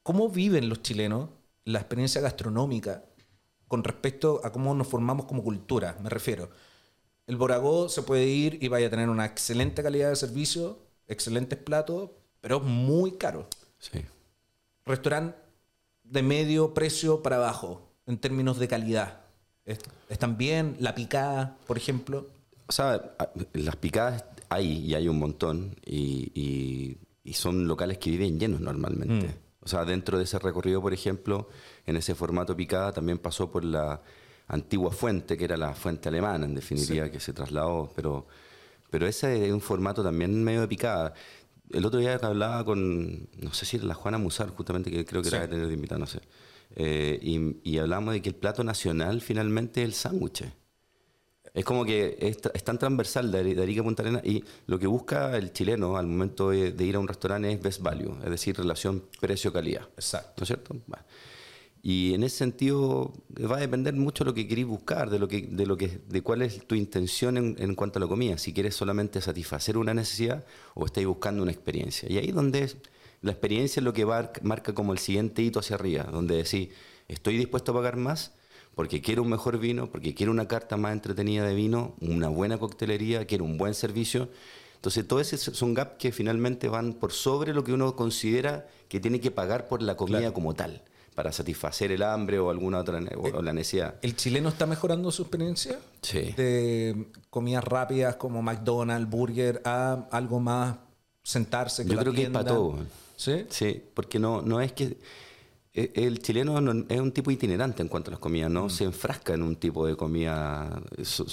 ¿cómo 0.03 0.29
viven 0.31 0.69
los 0.69 0.83
chilenos 0.83 1.29
la 1.65 1.79
experiencia 1.79 2.21
gastronómica 2.21 3.05
con 3.69 3.85
respecto 3.85 4.41
a 4.43 4.51
cómo 4.51 4.75
nos 4.75 4.89
formamos 4.89 5.27
como 5.27 5.45
cultura? 5.45 5.97
Me 6.03 6.11
refiero. 6.11 6.51
El 7.27 7.37
Boragó 7.37 7.89
se 7.89 8.03
puede 8.03 8.27
ir 8.27 8.59
y 8.63 8.69
vaya 8.69 8.87
a 8.87 8.91
tener 8.91 9.09
una 9.09 9.27
excelente 9.27 9.83
calidad 9.83 10.11
de 10.11 10.17
servicio, 10.17 10.79
excelentes 11.09 11.59
platos, 11.59 12.11
pero 12.41 12.59
es 12.59 12.63
muy 12.63 13.13
caro. 13.13 13.49
Sí. 13.79 14.05
Restaurante 14.85 15.37
de 16.05 16.23
medio 16.23 16.73
precio 16.73 17.23
para 17.23 17.37
abajo, 17.37 17.83
en 18.07 18.19
términos 18.19 18.59
de 18.59 18.69
calidad. 18.69 19.21
¿Están 20.09 20.37
bien? 20.37 20.77
La 20.79 20.95
picada, 20.95 21.57
por 21.67 21.77
ejemplo. 21.77 22.27
O 22.69 22.73
sea, 22.73 23.17
las 23.53 23.77
picadas 23.77 24.25
hay 24.49 24.85
y 24.85 24.95
hay 24.95 25.09
un 25.09 25.19
montón 25.19 25.77
y, 25.85 26.97
son 27.33 27.67
locales 27.67 27.99
que 27.99 28.11
viven 28.11 28.39
llenos 28.39 28.61
normalmente. 28.61 29.27
Mm. 29.27 29.35
O 29.61 29.69
sea, 29.69 29.85
dentro 29.85 30.17
de 30.17 30.25
ese 30.25 30.39
recorrido, 30.39 30.81
por 30.81 30.95
ejemplo, 30.95 31.49
en 31.85 31.97
ese 31.97 32.15
formato 32.15 32.57
picada 32.57 32.93
también 32.93 33.19
pasó 33.19 33.51
por 33.51 33.65
la 33.65 34.01
antigua 34.49 34.91
fuente, 34.91 35.37
que 35.37 35.45
era 35.45 35.57
la 35.57 35.75
fuente 35.75 36.09
alemana, 36.09 36.45
en 36.45 36.55
definitiva, 36.55 37.11
que 37.11 37.21
se 37.21 37.33
trasladó, 37.33 37.93
pero, 37.95 38.27
pero 38.91 39.07
ese 39.07 39.47
es 39.47 39.53
un 39.53 39.61
formato 39.61 40.03
también 40.03 40.43
medio 40.43 40.61
de 40.61 40.69
picada. 40.69 41.15
El 41.71 41.85
otro 41.85 41.99
día 41.99 42.19
que 42.19 42.27
hablaba 42.27 42.65
con, 42.65 43.29
no 43.39 43.53
sé 43.53 43.67
si 43.67 43.77
era 43.77 43.87
la 43.87 43.95
Juana 43.95 44.19
Musar, 44.19 44.51
justamente, 44.51 44.91
que 44.91 45.05
creo 45.05 45.23
que 45.23 45.29
era 45.29 45.41
de 45.41 45.49
tener 45.49 45.67
de 45.67 45.75
invitada, 45.75 45.99
no 45.99 46.07
sé, 46.07 46.21
eh, 46.77 47.19
y, 47.21 47.59
y 47.65 47.79
hablamos 47.79 48.15
de 48.15 48.23
que 48.23 48.29
el 48.29 48.37
plato 48.37 48.63
nacional 48.63 49.21
finalmente 49.21 49.83
es 49.83 49.89
el 49.89 49.95
sándwich. 49.95 50.45
Es 51.57 51.65
como 51.65 51.87
que 51.87 52.19
es, 52.21 52.65
tan 52.65 52.79
transversal 52.79 53.33
de, 53.33 53.63
Arica 53.63 53.81
a 53.81 53.85
Punta 53.85 54.03
Arenas 54.03 54.23
y 54.27 54.45
lo 54.67 54.79
que 54.79 54.87
busca 54.87 55.39
el 55.39 55.55
chileno 55.55 55.97
al 55.97 56.07
momento 56.07 56.51
de, 56.51 56.85
ir 56.85 56.97
a 56.97 56.99
un 56.99 57.09
restaurante 57.09 57.51
es 57.51 57.63
best 57.63 57.81
value, 57.81 58.15
es 58.23 58.31
decir, 58.31 58.55
relación 58.59 59.05
precio-calidad. 59.19 59.89
Exacto. 59.97 60.35
¿No 60.37 60.43
es 60.43 60.49
cierto? 60.49 60.77
Y 61.83 62.15
en 62.15 62.25
ese 62.25 62.39
sentido 62.39 63.13
va 63.39 63.59
a 63.59 63.61
depender 63.61 63.95
mucho 63.95 64.25
de 64.25 64.31
lo 64.31 64.35
que 64.35 64.49
queréis 64.49 64.67
buscar, 64.67 65.09
de 65.09 65.19
lo 65.19 65.29
que, 65.29 65.43
de 65.43 65.67
lo 65.67 65.77
que, 65.77 66.01
de 66.09 66.21
cuál 66.21 66.43
es 66.43 66.67
tu 66.67 66.75
intención 66.75 67.37
en, 67.37 67.75
cuanto 67.77 67.99
a 67.99 68.01
la 68.01 68.09
comida. 68.09 68.39
Si 68.39 68.53
quieres 68.53 68.75
solamente 68.75 69.21
satisfacer 69.21 69.77
una 69.77 69.95
necesidad 69.95 70.45
o 70.75 70.85
estáis 70.85 71.07
buscando 71.07 71.43
una 71.43 71.53
experiencia. 71.53 72.11
Y 72.11 72.19
ahí 72.19 72.33
donde 72.33 72.73
la 73.23 73.31
experiencia 73.31 73.81
es 73.81 73.85
lo 73.85 73.93
que 73.93 74.05
va, 74.05 74.33
marca 74.43 74.75
como 74.75 74.93
el 74.93 74.99
siguiente 74.99 75.43
hito 75.43 75.61
hacia 75.61 75.77
arriba, 75.77 76.05
donde 76.11 76.37
decís, 76.37 76.71
estoy 77.07 77.37
dispuesto 77.37 77.71
a 77.71 77.77
pagar 77.77 77.97
más 77.97 78.33
porque 78.75 79.01
quiero 79.01 79.23
un 79.23 79.31
mejor 79.31 79.59
vino, 79.59 79.89
porque 79.89 80.13
quiero 80.13 80.33
una 80.33 80.49
carta 80.49 80.77
más 80.77 80.93
entretenida 80.93 81.47
de 81.47 81.55
vino, 81.55 81.95
una 82.01 82.29
buena 82.29 82.59
coctelería, 82.59 83.27
quiero 83.27 83.45
un 83.45 83.59
buen 83.59 83.75
servicio. 83.75 84.29
Entonces, 84.75 85.07
todos 85.09 85.33
esos 85.33 85.57
son 85.57 85.73
gaps 85.73 85.97
que 85.99 86.13
finalmente 86.13 86.69
van 86.69 86.93
por 86.95 87.13
sobre 87.13 87.55
lo 87.55 87.65
que 87.65 87.73
uno 87.73 87.97
considera 87.97 88.69
que 88.89 89.01
tiene 89.01 89.21
que 89.21 89.31
pagar 89.31 89.69
por 89.69 89.83
la 89.83 89.97
comida 89.97 90.35
como 90.35 90.53
tal 90.55 90.83
para 91.17 91.33
satisfacer 91.33 91.91
el 91.93 92.03
hambre 92.03 92.39
o 92.39 92.51
alguna 92.51 92.79
otra 92.79 93.01
o 93.33 93.41
la 93.41 93.55
necesidad. 93.55 93.95
¿El 94.03 94.15
chileno 94.17 94.51
está 94.51 94.67
mejorando 94.67 95.11
su 95.11 95.23
experiencia? 95.23 95.79
Sí. 96.03 96.35
De 96.37 97.07
comidas 97.31 97.65
rápidas 97.65 98.17
como 98.17 98.43
McDonald's, 98.43 99.09
burger, 99.09 99.63
a 99.65 100.07
algo 100.11 100.41
más 100.41 100.77
sentarse. 101.23 101.87
Yo 101.87 101.97
creo 101.97 102.13
que 102.13 102.25
es 102.25 102.29
para 102.29 102.45
todo. 102.45 102.77
¿Sí? 103.17 103.47
Sí, 103.49 103.83
porque 103.95 104.19
no, 104.19 104.43
no 104.43 104.61
es 104.61 104.73
que 104.73 104.85
eh, 104.85 104.99
el 105.77 106.21
chileno 106.21 106.57
es 106.89 107.01
un 107.01 107.13
tipo 107.13 107.31
itinerante 107.31 107.83
en 107.83 107.89
cuanto 107.89 108.11
a 108.11 108.13
las 108.13 108.21
comidas, 108.21 108.51
no 108.51 108.65
mm. 108.65 108.71
se 108.71 108.85
enfrasca 108.85 109.35
en 109.35 109.43
un 109.43 109.57
tipo 109.57 109.87
de 109.87 109.95
comida. 109.95 110.83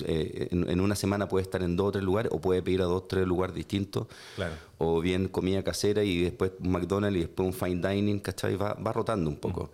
Eh, 0.05 0.49
en, 0.51 0.81
una 0.81 0.95
semana 0.95 1.29
puede 1.29 1.43
estar 1.43 1.63
en 1.63 1.77
dos 1.77 1.87
o 1.87 1.91
tres 1.93 2.03
lugares 2.03 2.31
o 2.33 2.41
puede 2.41 2.61
pedir 2.61 2.81
a 2.81 2.85
dos 2.85 3.03
o 3.03 3.03
tres 3.03 3.25
lugares 3.25 3.55
distintos. 3.55 4.07
O 4.79 4.99
bien 4.99 5.29
comida 5.29 5.63
casera 5.63 6.03
y 6.03 6.23
después 6.23 6.51
un 6.59 6.71
McDonald's 6.71 7.17
y 7.17 7.21
después 7.21 7.47
un 7.47 7.53
fine 7.53 7.87
dining, 7.87 8.19
¿cachai? 8.19 8.57
Va, 8.57 8.73
va 8.73 8.91
rotando 8.91 9.29
un 9.29 9.37
poco. 9.37 9.63
Mm. 9.63 9.69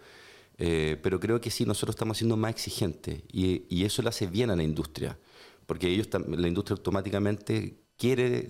Eh, 0.61 0.97
pero 1.01 1.19
creo 1.19 1.41
que 1.41 1.49
sí, 1.49 1.65
nosotros 1.65 1.95
estamos 1.95 2.17
siendo 2.17 2.37
más 2.37 2.51
exigentes 2.51 3.23
y, 3.31 3.63
y, 3.69 3.85
eso 3.85 4.01
le 4.01 4.09
hace 4.09 4.27
bien 4.27 4.51
a 4.51 4.55
la 4.55 4.63
industria. 4.63 5.17
Porque 5.65 5.87
ellos, 5.87 6.09
la 6.27 6.47
industria 6.47 6.75
automáticamente 6.75 7.75
quiere, 7.99 8.49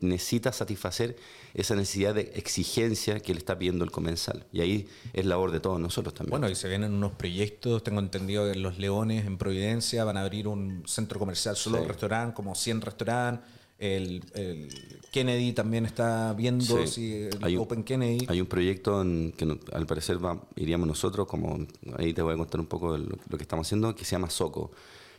necesita 0.00 0.52
satisfacer 0.52 1.16
esa 1.54 1.76
necesidad 1.76 2.14
de 2.14 2.32
exigencia 2.34 3.20
que 3.20 3.32
le 3.34 3.38
está 3.38 3.58
pidiendo 3.58 3.84
el 3.84 3.90
comensal. 3.90 4.46
Y 4.52 4.62
ahí 4.62 4.88
es 5.12 5.26
labor 5.26 5.52
de 5.52 5.60
todos 5.60 5.78
nosotros 5.78 6.14
también. 6.14 6.30
Bueno, 6.30 6.48
y 6.48 6.54
se 6.54 6.66
vienen 6.68 6.92
unos 6.94 7.12
proyectos, 7.12 7.84
tengo 7.84 8.00
entendido 8.00 8.44
que 8.46 8.52
en 8.52 8.62
Los 8.62 8.78
Leones, 8.78 9.26
en 9.26 9.36
Providencia, 9.38 10.02
van 10.04 10.16
a 10.16 10.22
abrir 10.22 10.48
un 10.48 10.82
centro 10.86 11.18
comercial 11.18 11.56
solo 11.56 11.78
de 11.80 11.86
restaurante, 11.86 12.34
como 12.34 12.54
100 12.54 12.80
restaurantes. 12.80 13.46
El, 13.78 14.24
el 14.32 14.68
Kennedy 15.12 15.52
también 15.52 15.84
está 15.84 16.32
viendo 16.32 16.64
Sí. 16.86 16.88
si 16.88 17.12
el 17.24 17.38
Hay 17.42 17.56
un- 17.56 17.62
Open 17.64 17.84
Kennedy. 17.84 18.24
Hay 18.30 18.40
un 18.40 18.46
proyecto 18.46 19.02
en 19.02 19.32
que 19.36 19.44
no- 19.44 19.58
al 19.72 19.86
parecer 19.86 20.24
va- 20.24 20.42
iríamos 20.56 20.88
nosotros, 20.88 21.26
como 21.26 21.66
ahí 21.98 22.14
te 22.14 22.22
voy 22.22 22.32
a 22.32 22.36
contar 22.38 22.58
un 22.58 22.66
poco 22.66 22.94
de 22.94 23.00
lo, 23.00 23.18
lo 23.28 23.36
que 23.36 23.42
estamos 23.44 23.66
haciendo, 23.66 23.94
que 23.94 24.06
se 24.06 24.12
llama 24.12 24.30
Soco, 24.30 24.70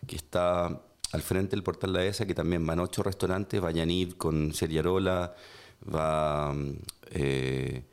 que 0.07 0.15
está 0.15 0.81
al 1.12 1.22
frente 1.22 1.52
del 1.56 1.64
portal 1.64 1.94
La 1.94 2.04
ESA, 2.06 2.26
que 2.26 2.34
también 2.36 2.66
van 2.66 2.80
ocho 2.80 3.04
restaurantes, 3.04 3.64
va 3.64 3.72
Yanid 3.72 4.14
con 4.14 4.54
Seriarola, 4.54 5.34
va, 5.94 6.54
eh, 7.12 7.84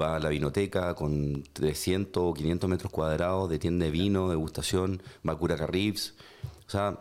va 0.00 0.18
la 0.18 0.28
vinoteca 0.28 0.94
con 0.94 1.42
300 1.52 2.22
o 2.22 2.34
500 2.34 2.68
metros 2.68 2.92
cuadrados 2.92 3.48
de 3.50 3.58
tienda 3.58 3.84
de 3.86 3.90
vino, 3.90 4.28
degustación, 4.30 5.02
va 5.26 5.36
Curaca 5.36 5.66
Ribs. 5.66 6.14
O 6.66 6.70
sea, 6.70 6.98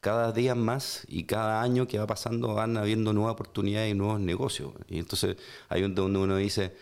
cada 0.00 0.32
día 0.32 0.54
más 0.54 1.04
y 1.08 1.24
cada 1.24 1.62
año 1.62 1.86
que 1.86 1.98
va 1.98 2.06
pasando 2.06 2.54
van 2.54 2.76
habiendo 2.76 3.12
nuevas 3.12 3.34
oportunidades 3.34 3.92
y 3.92 3.94
nuevos 3.96 4.20
negocios. 4.20 4.72
Y 4.88 4.98
entonces 4.98 5.36
hay 5.68 5.82
un- 5.84 5.94
donde 5.94 6.18
uno 6.18 6.36
dice, 6.36 6.74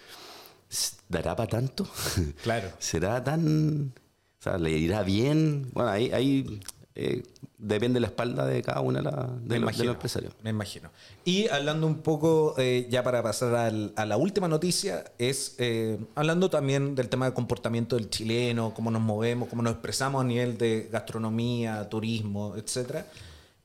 ¿dará 1.09 1.37
para 1.37 1.49
tanto? 1.49 1.89
Claro. 2.43 2.71
¿Será 2.79 3.23
tan... 3.23 3.93
O 4.39 4.43
sea, 4.43 4.57
¿le 4.57 4.71
irá 4.73 5.03
bien? 5.03 5.69
Bueno, 5.75 5.91
ahí, 5.91 6.11
ahí 6.13 6.61
eh, 6.95 7.23
depende 7.59 7.95
de 7.95 8.01
la 8.01 8.07
espalda 8.09 8.47
de 8.47 8.63
cada 8.63 8.81
una 8.81 8.99
de, 9.01 9.05
la- 9.05 9.11
de 9.11 9.27
Me 9.27 9.39
los- 9.39 9.49
de 9.51 9.57
imagino, 9.59 9.85
los 9.85 9.95
empresarios. 9.95 10.33
Me 10.43 10.51
imagino. 10.51 10.91
Y 11.25 11.47
hablando 11.49 11.87
un 11.87 11.99
poco, 11.99 12.55
eh, 12.59 12.87
ya 12.91 13.03
para 13.03 13.23
pasar 13.23 13.55
al- 13.55 13.93
a 13.97 14.07
la 14.07 14.17
última 14.17 14.49
noticia, 14.49 15.05
es 15.19 15.55
eh, 15.59 15.99
hablando 16.15 16.51
también 16.51 16.95
del 16.95 17.09
tema 17.09 17.27
del 17.27 17.35
comportamiento 17.35 17.97
del 17.97 18.11
chileno, 18.11 18.73
cómo 18.75 18.91
nos 18.91 19.03
movemos, 19.03 19.49
cómo 19.49 19.63
nos 19.63 19.73
expresamos 19.75 20.21
a 20.23 20.25
nivel 20.25 20.59
de 20.59 20.89
gastronomía, 20.91 21.89
turismo, 21.89 22.55
etc. 22.57 23.05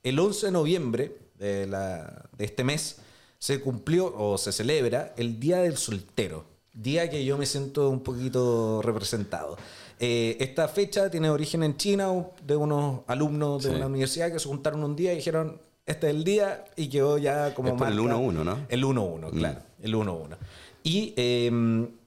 El 0.03 0.19
11 0.19 0.47
de 0.47 0.51
noviembre 0.51 1.17
de, 1.39 1.65
la- 1.67 2.25
de 2.37 2.45
este 2.45 2.63
mes 2.63 2.97
se 3.39 3.59
cumplió 3.59 4.13
o 4.15 4.37
se 4.37 4.51
celebra 4.51 5.13
el 5.17 5.39
Día 5.39 5.57
del 5.59 5.77
Soltero, 5.77 6.45
día 6.73 7.09
que 7.09 7.23
yo 7.25 7.37
me 7.37 7.45
siento 7.45 7.89
un 7.89 8.01
poquito 8.01 8.81
representado. 8.81 9.57
Eh, 9.99 10.37
esta 10.39 10.67
fecha 10.67 11.09
tiene 11.09 11.29
origen 11.29 11.63
en 11.63 11.77
China 11.77 12.11
de 12.45 12.55
unos 12.55 13.01
alumnos 13.07 13.63
de 13.63 13.69
Sí. 13.69 13.75
una 13.75 13.87
universidad 13.87 14.31
que 14.31 14.39
se 14.39 14.47
juntaron 14.47 14.83
un 14.83 14.95
día 14.95 15.13
y 15.13 15.17
dijeron, 15.17 15.59
este 15.85 16.07
es 16.09 16.15
el 16.15 16.23
día 16.23 16.65
y 16.75 16.89
quedó 16.89 17.17
ya 17.17 17.53
como 17.53 17.69
Es 17.69 17.75
por 17.75 17.87
el 17.87 17.95
marca- 17.95 18.15
1-1, 18.17 18.43
¿no? 18.43 18.65
El 18.69 18.83
1-1, 18.83 19.29
claro, 19.31 19.59
el 19.81 19.95
1-1. 19.95 20.37
Y 20.83 21.13
eh, 21.15 21.49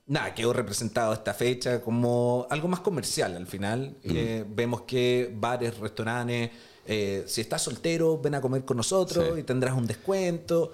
nada, 0.07 0.35
quedó 0.35 0.53
representado 0.53 1.13
esta 1.13 1.33
fecha 1.33 1.81
como 1.81 2.47
algo 2.51 2.69
más 2.69 2.81
comercial 2.81 3.37
al 3.37 3.47
final. 3.47 3.97
Eh, 4.05 4.45
vemos 4.49 4.83
que 4.83 5.33
bares, 5.35 5.79
restaurantes, 5.79 6.51
eh, 6.87 7.25
si 7.27 7.41
estás 7.41 7.63
soltero, 7.63 8.19
ven 8.21 8.35
a 8.35 8.41
comer 8.41 8.65
con 8.65 8.77
nosotros 8.77 9.31
Sí. 9.35 9.41
y 9.41 9.43
tendrás 9.45 9.75
un 9.77 9.87
descuento. 9.87 10.73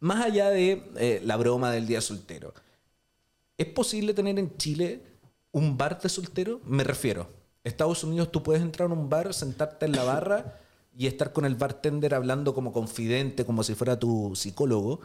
Más 0.00 0.24
allá 0.24 0.50
de 0.50 1.20
la 1.24 1.36
broma 1.36 1.70
del 1.72 1.86
día 1.86 2.00
soltero. 2.00 2.52
¿Es 3.58 3.66
posible 3.68 4.12
tener 4.12 4.38
en 4.38 4.54
Chile 4.58 5.00
un 5.56 5.76
bar 5.78 6.00
de 6.00 6.08
soltero? 6.08 6.60
Me 6.66 6.84
refiero. 6.84 7.28
Estados 7.64 8.04
Unidos 8.04 8.30
tú 8.30 8.42
puedes 8.42 8.62
entrar 8.62 8.90
a 8.90 8.92
un 8.92 9.08
bar, 9.08 9.32
sentarte 9.34 9.86
en 9.86 9.92
la 9.92 10.04
barra 10.04 10.60
y 10.96 11.06
estar 11.06 11.32
con 11.32 11.44
el 11.44 11.54
bartender 11.56 12.14
hablando 12.14 12.54
como 12.54 12.72
confidente, 12.72 13.44
como 13.44 13.62
si 13.62 13.74
fuera 13.74 13.98
tu 13.98 14.34
psicólogo. 14.36 15.00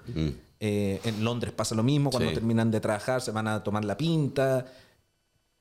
Eh, 0.60 1.00
en 1.04 1.24
Londres 1.24 1.54
pasa 1.54 1.74
lo 1.76 1.84
mismo, 1.84 2.12
cuando 2.12 2.30
Sí. 2.30 2.36
terminan 2.36 2.70
de 2.70 2.80
trabajar 2.80 3.22
se 3.22 3.32
van 3.32 3.48
a 3.48 3.64
tomar 3.64 3.84
la 3.86 3.98
pinta. 3.98 4.66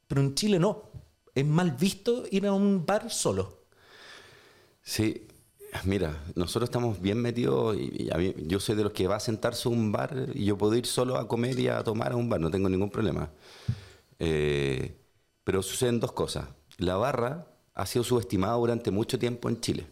Pero 0.08 0.20
en 0.20 0.34
Chile 0.34 0.58
no. 0.58 0.82
Es 1.34 1.46
mal 1.46 1.70
visto 1.72 2.24
ir 2.30 2.46
a 2.46 2.52
un 2.52 2.84
bar 2.84 3.10
solo. 3.10 3.60
Sí, 4.82 5.26
mira, 5.84 6.16
nosotros 6.34 6.68
estamos 6.68 7.00
bien 7.00 7.18
metidos 7.22 7.76
y, 7.76 8.04
y 8.04 8.10
a 8.10 8.16
mí- 8.16 8.34
yo 8.46 8.58
soy 8.60 8.74
de 8.76 8.82
los 8.82 8.92
que 8.92 9.06
va 9.06 9.16
a 9.16 9.20
sentarse 9.20 9.68
a 9.68 9.72
un 9.72 9.92
bar 9.92 10.30
y 10.34 10.44
yo 10.44 10.58
puedo 10.58 10.74
ir 10.74 10.86
solo 10.86 11.16
a 11.16 11.28
comer 11.28 11.58
y 11.58 11.68
a 11.68 11.82
tomar 11.84 12.12
a 12.12 12.16
un 12.16 12.28
bar, 12.28 12.40
no 12.40 12.50
tengo 12.50 12.68
ningún 12.68 12.90
problema. 12.90 13.30
Eh, 14.20 14.96
pero 15.42 15.62
suceden 15.62 15.98
dos 15.98 16.12
cosas. 16.12 16.46
La 16.76 16.96
barra 16.96 17.46
ha 17.74 17.86
sido 17.86 18.04
subestimada 18.04 18.54
durante 18.54 18.90
mucho 18.90 19.18
tiempo 19.18 19.48
en 19.48 19.60
Chile. 19.60 19.86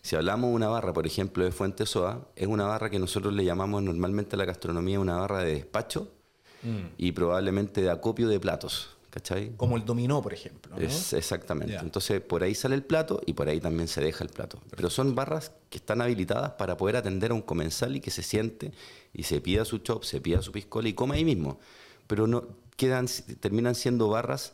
Si 0.00 0.16
hablamos 0.16 0.50
de 0.50 0.56
una 0.56 0.68
barra, 0.68 0.92
por 0.92 1.06
ejemplo, 1.06 1.44
de 1.44 1.52
Fuente 1.52 1.86
Soa, 1.86 2.26
es 2.34 2.48
una 2.48 2.64
barra 2.64 2.90
que 2.90 2.98
nosotros 2.98 3.32
le 3.34 3.44
llamamos 3.44 3.82
normalmente 3.82 4.34
a 4.34 4.38
la 4.38 4.44
gastronomía 4.44 4.98
una 4.98 5.16
barra 5.16 5.44
de 5.44 5.54
despacho 5.54 6.10
y 6.96 7.12
probablemente 7.12 7.82
de 7.82 7.90
acopio 7.90 8.28
de 8.28 8.40
platos. 8.40 8.96
¿Cachai? 9.10 9.54
Como 9.58 9.76
el 9.76 9.84
dominó, 9.84 10.22
por 10.22 10.32
ejemplo. 10.32 10.74
¿no? 10.74 10.82
Es, 10.82 11.12
exactamente. 11.12 11.76
Entonces, 11.76 12.22
por 12.22 12.42
ahí 12.42 12.54
sale 12.54 12.74
el 12.74 12.82
plato 12.82 13.20
y 13.26 13.34
por 13.34 13.46
ahí 13.46 13.60
también 13.60 13.86
se 13.86 14.00
deja 14.00 14.24
el 14.24 14.30
plato. 14.30 14.58
Pero 14.74 14.88
son 14.88 15.14
barras 15.14 15.52
que 15.68 15.76
están 15.76 16.00
habilitadas 16.00 16.52
para 16.52 16.78
poder 16.78 16.96
atender 16.96 17.30
a 17.30 17.34
un 17.34 17.42
comensal 17.42 17.94
y 17.94 18.00
que 18.00 18.10
se 18.10 18.22
siente 18.22 18.72
y 19.12 19.24
se 19.24 19.42
pida 19.42 19.66
su 19.66 19.78
chop, 19.78 20.04
se 20.04 20.22
pida 20.22 20.40
su 20.40 20.50
piscola 20.50 20.88
y 20.88 20.94
come 20.94 21.16
ahí 21.16 21.26
mismo. 21.26 21.60
Pero 22.06 22.26
no 22.26 22.61
quedan, 22.76 23.06
terminan 23.40 23.74
siendo 23.74 24.08
barras 24.08 24.52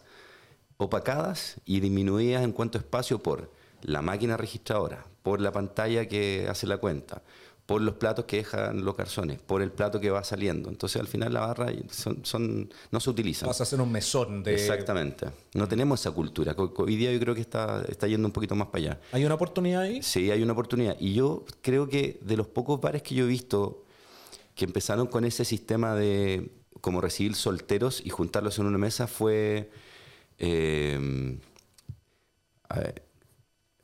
opacadas 0.76 1.56
y 1.64 1.80
disminuidas 1.80 2.42
en 2.44 2.52
cuanto 2.52 2.78
a 2.78 2.80
espacio 2.80 3.18
por 3.22 3.50
la 3.82 4.02
máquina 4.02 4.36
registradora, 4.36 5.06
por 5.22 5.40
la 5.40 5.52
pantalla 5.52 6.06
que 6.08 6.46
hace 6.48 6.66
la 6.66 6.78
cuenta, 6.78 7.22
por 7.66 7.82
los 7.82 7.94
platos 7.96 8.24
que 8.24 8.38
dejan 8.38 8.84
los 8.84 8.96
garzones, 8.96 9.40
por 9.40 9.60
el 9.60 9.70
plato 9.70 10.00
que 10.00 10.10
va 10.10 10.24
saliendo. 10.24 10.68
Entonces, 10.70 11.00
al 11.00 11.06
final, 11.06 11.34
la 11.34 11.40
barra 11.40 11.66
son, 11.90 12.24
son- 12.24 12.72
no 12.90 12.98
se 13.00 13.10
utiliza. 13.10 13.46
Vas 13.46 13.60
a 13.60 13.64
hacer 13.64 13.80
un 13.80 13.92
mesón 13.92 14.42
de... 14.42 14.54
Exactamente. 14.54 15.26
No 15.54 15.68
tenemos 15.68 16.00
esa 16.00 16.10
cultura. 16.12 16.56
Hoy 16.56 16.96
día 16.96 17.12
yo 17.12 17.20
creo 17.20 17.34
que 17.34 17.42
está, 17.42 17.84
está 17.88 18.06
yendo 18.06 18.26
un 18.26 18.32
poquito 18.32 18.54
más 18.54 18.68
para 18.68 18.78
allá. 18.84 19.00
¿Hay 19.12 19.24
una 19.24 19.34
oportunidad 19.34 19.82
ahí? 19.82 20.02
Sí, 20.02 20.30
hay 20.30 20.42
una 20.42 20.54
oportunidad. 20.54 20.96
Y 20.98 21.12
yo 21.12 21.44
creo 21.60 21.88
que 21.88 22.18
de 22.22 22.36
los 22.36 22.46
pocos 22.46 22.80
bares 22.80 23.02
que 23.02 23.14
yo 23.14 23.24
he 23.24 23.28
visto 23.28 23.84
que 24.54 24.64
empezaron 24.64 25.06
con 25.06 25.24
ese 25.24 25.44
sistema 25.44 25.94
de 25.94 26.50
como 26.80 27.00
recibir 27.00 27.34
solteros 27.34 28.02
y 28.04 28.10
juntarlos 28.10 28.58
en 28.58 28.66
una 28.66 28.78
mesa 28.78 29.06
fue... 29.06 29.70
eh, 30.38 31.38
a 32.68 32.80
ver, 32.80 33.02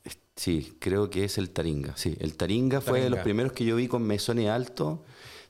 es- 0.03 0.19
sí, 0.35 0.75
creo 0.79 1.09
que 1.09 1.23
es 1.23 1.37
el 1.37 1.49
Taringa. 1.49 1.95
Sí, 1.97 2.15
el 2.19 2.35
Taringa, 2.35 2.81
fue 2.81 3.01
de 3.01 3.09
los 3.09 3.19
primeros 3.19 3.51
que 3.53 3.65
yo 3.65 3.75
vi 3.75 3.87
con 3.87 4.03
mesones 4.03 4.49
altos 4.49 4.99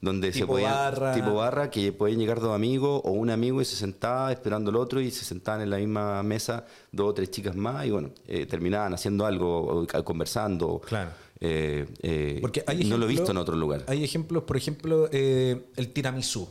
donde 0.01 0.31
se 0.33 0.45
podían 0.45 0.71
barra. 0.71 1.13
tipo 1.15 1.33
barra 1.35 1.69
que 1.71 1.91
pueden 1.91 2.19
llegar 2.19 2.39
dos 2.39 2.53
amigos 2.53 3.01
o 3.05 3.11
un 3.11 3.29
amigo 3.31 3.61
y 3.61 3.65
se 3.65 3.75
sentaba 3.75 4.31
esperando 4.31 4.69
al 4.69 4.75
otro 4.75 5.01
y 5.01 5.09
se 5.09 5.25
sentaban 5.25 5.61
en 5.61 5.69
la 5.71 5.77
misma 5.77 6.21
mesa 6.21 6.65
dos 6.91 7.09
o 7.09 7.13
tres 7.13 7.31
chicas 7.31 7.55
más 7.55 7.85
y 7.87 7.91
bueno 7.91 8.11
eh, 8.27 8.45
terminaban 8.45 8.93
haciendo 8.93 9.25
algo 9.25 9.87
conversando 10.03 10.79
Claro. 10.85 11.11
Eh, 11.39 11.87
eh, 12.03 12.37
Porque 12.41 12.63
hay 12.67 12.83
no 12.85 12.97
lo 12.97 13.05
he 13.05 13.09
visto 13.09 13.31
en 13.31 13.37
otro 13.37 13.55
lugar 13.55 13.83
Hay 13.87 14.03
ejemplos, 14.03 14.43
por 14.43 14.57
ejemplo, 14.57 15.09
el 15.11 15.91
tiramisú. 15.93 16.47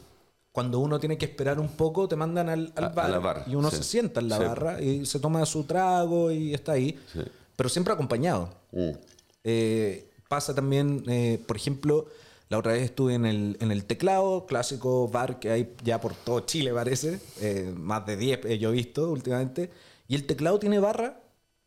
Cuando 0.55 0.79
uno 0.79 1.01
tiene 1.01 1.19
que 1.19 1.25
esperar 1.25 1.59
un 1.59 1.67
poco, 1.67 2.07
te 2.07 2.15
mandan 2.15 2.49
al, 2.49 2.73
al 2.77 2.85
A- 2.85 2.87
a 2.87 2.91
bar, 2.91 3.11
la 3.11 3.19
barra, 3.19 3.45
y 3.49 3.57
uno 3.57 3.71
sí. 3.73 3.79
se 3.79 3.83
sienta 3.83 4.21
en 4.21 4.29
la 4.29 4.37
Sí. 4.39 4.45
barra 4.45 4.81
y 4.81 5.05
se 5.05 5.19
toma 5.19 5.45
su 5.47 5.65
trago 5.65 6.31
y 6.31 6.55
está 6.55 6.71
ahí, 6.73 6.97
Sí. 7.13 7.23
pero 7.57 7.69
siempre 7.69 7.93
acompañado. 7.93 8.51
Eh, 9.43 10.09
pasa 10.29 10.55
también, 10.55 11.03
eh, 11.09 11.41
por 11.45 11.57
ejemplo, 11.57 12.07
la 12.51 12.59
otra 12.59 12.73
vez 12.75 12.83
estuve 12.85 13.15
en 13.15 13.27
el, 13.27 13.57
en 13.59 13.73
el 13.73 13.85
Teclado, 13.85 14.47
clásico 14.47 15.09
bar 15.09 15.41
que 15.41 15.51
hay 15.51 15.75
ya 15.83 16.01
por 16.01 16.15
todo 16.15 16.39
Chile, 16.41 16.73
parece. 16.73 17.19
eh, 17.41 17.73
más 17.77 18.07
de 18.07 18.17
10 18.17 18.45
he 18.45 18.57
yo 18.59 18.71
visto 18.71 19.11
últimamente. 19.11 19.71
Y 20.07 20.15
el 20.15 20.25
Teclado 20.25 20.61
tiene 20.61 20.79
barra. 20.79 21.21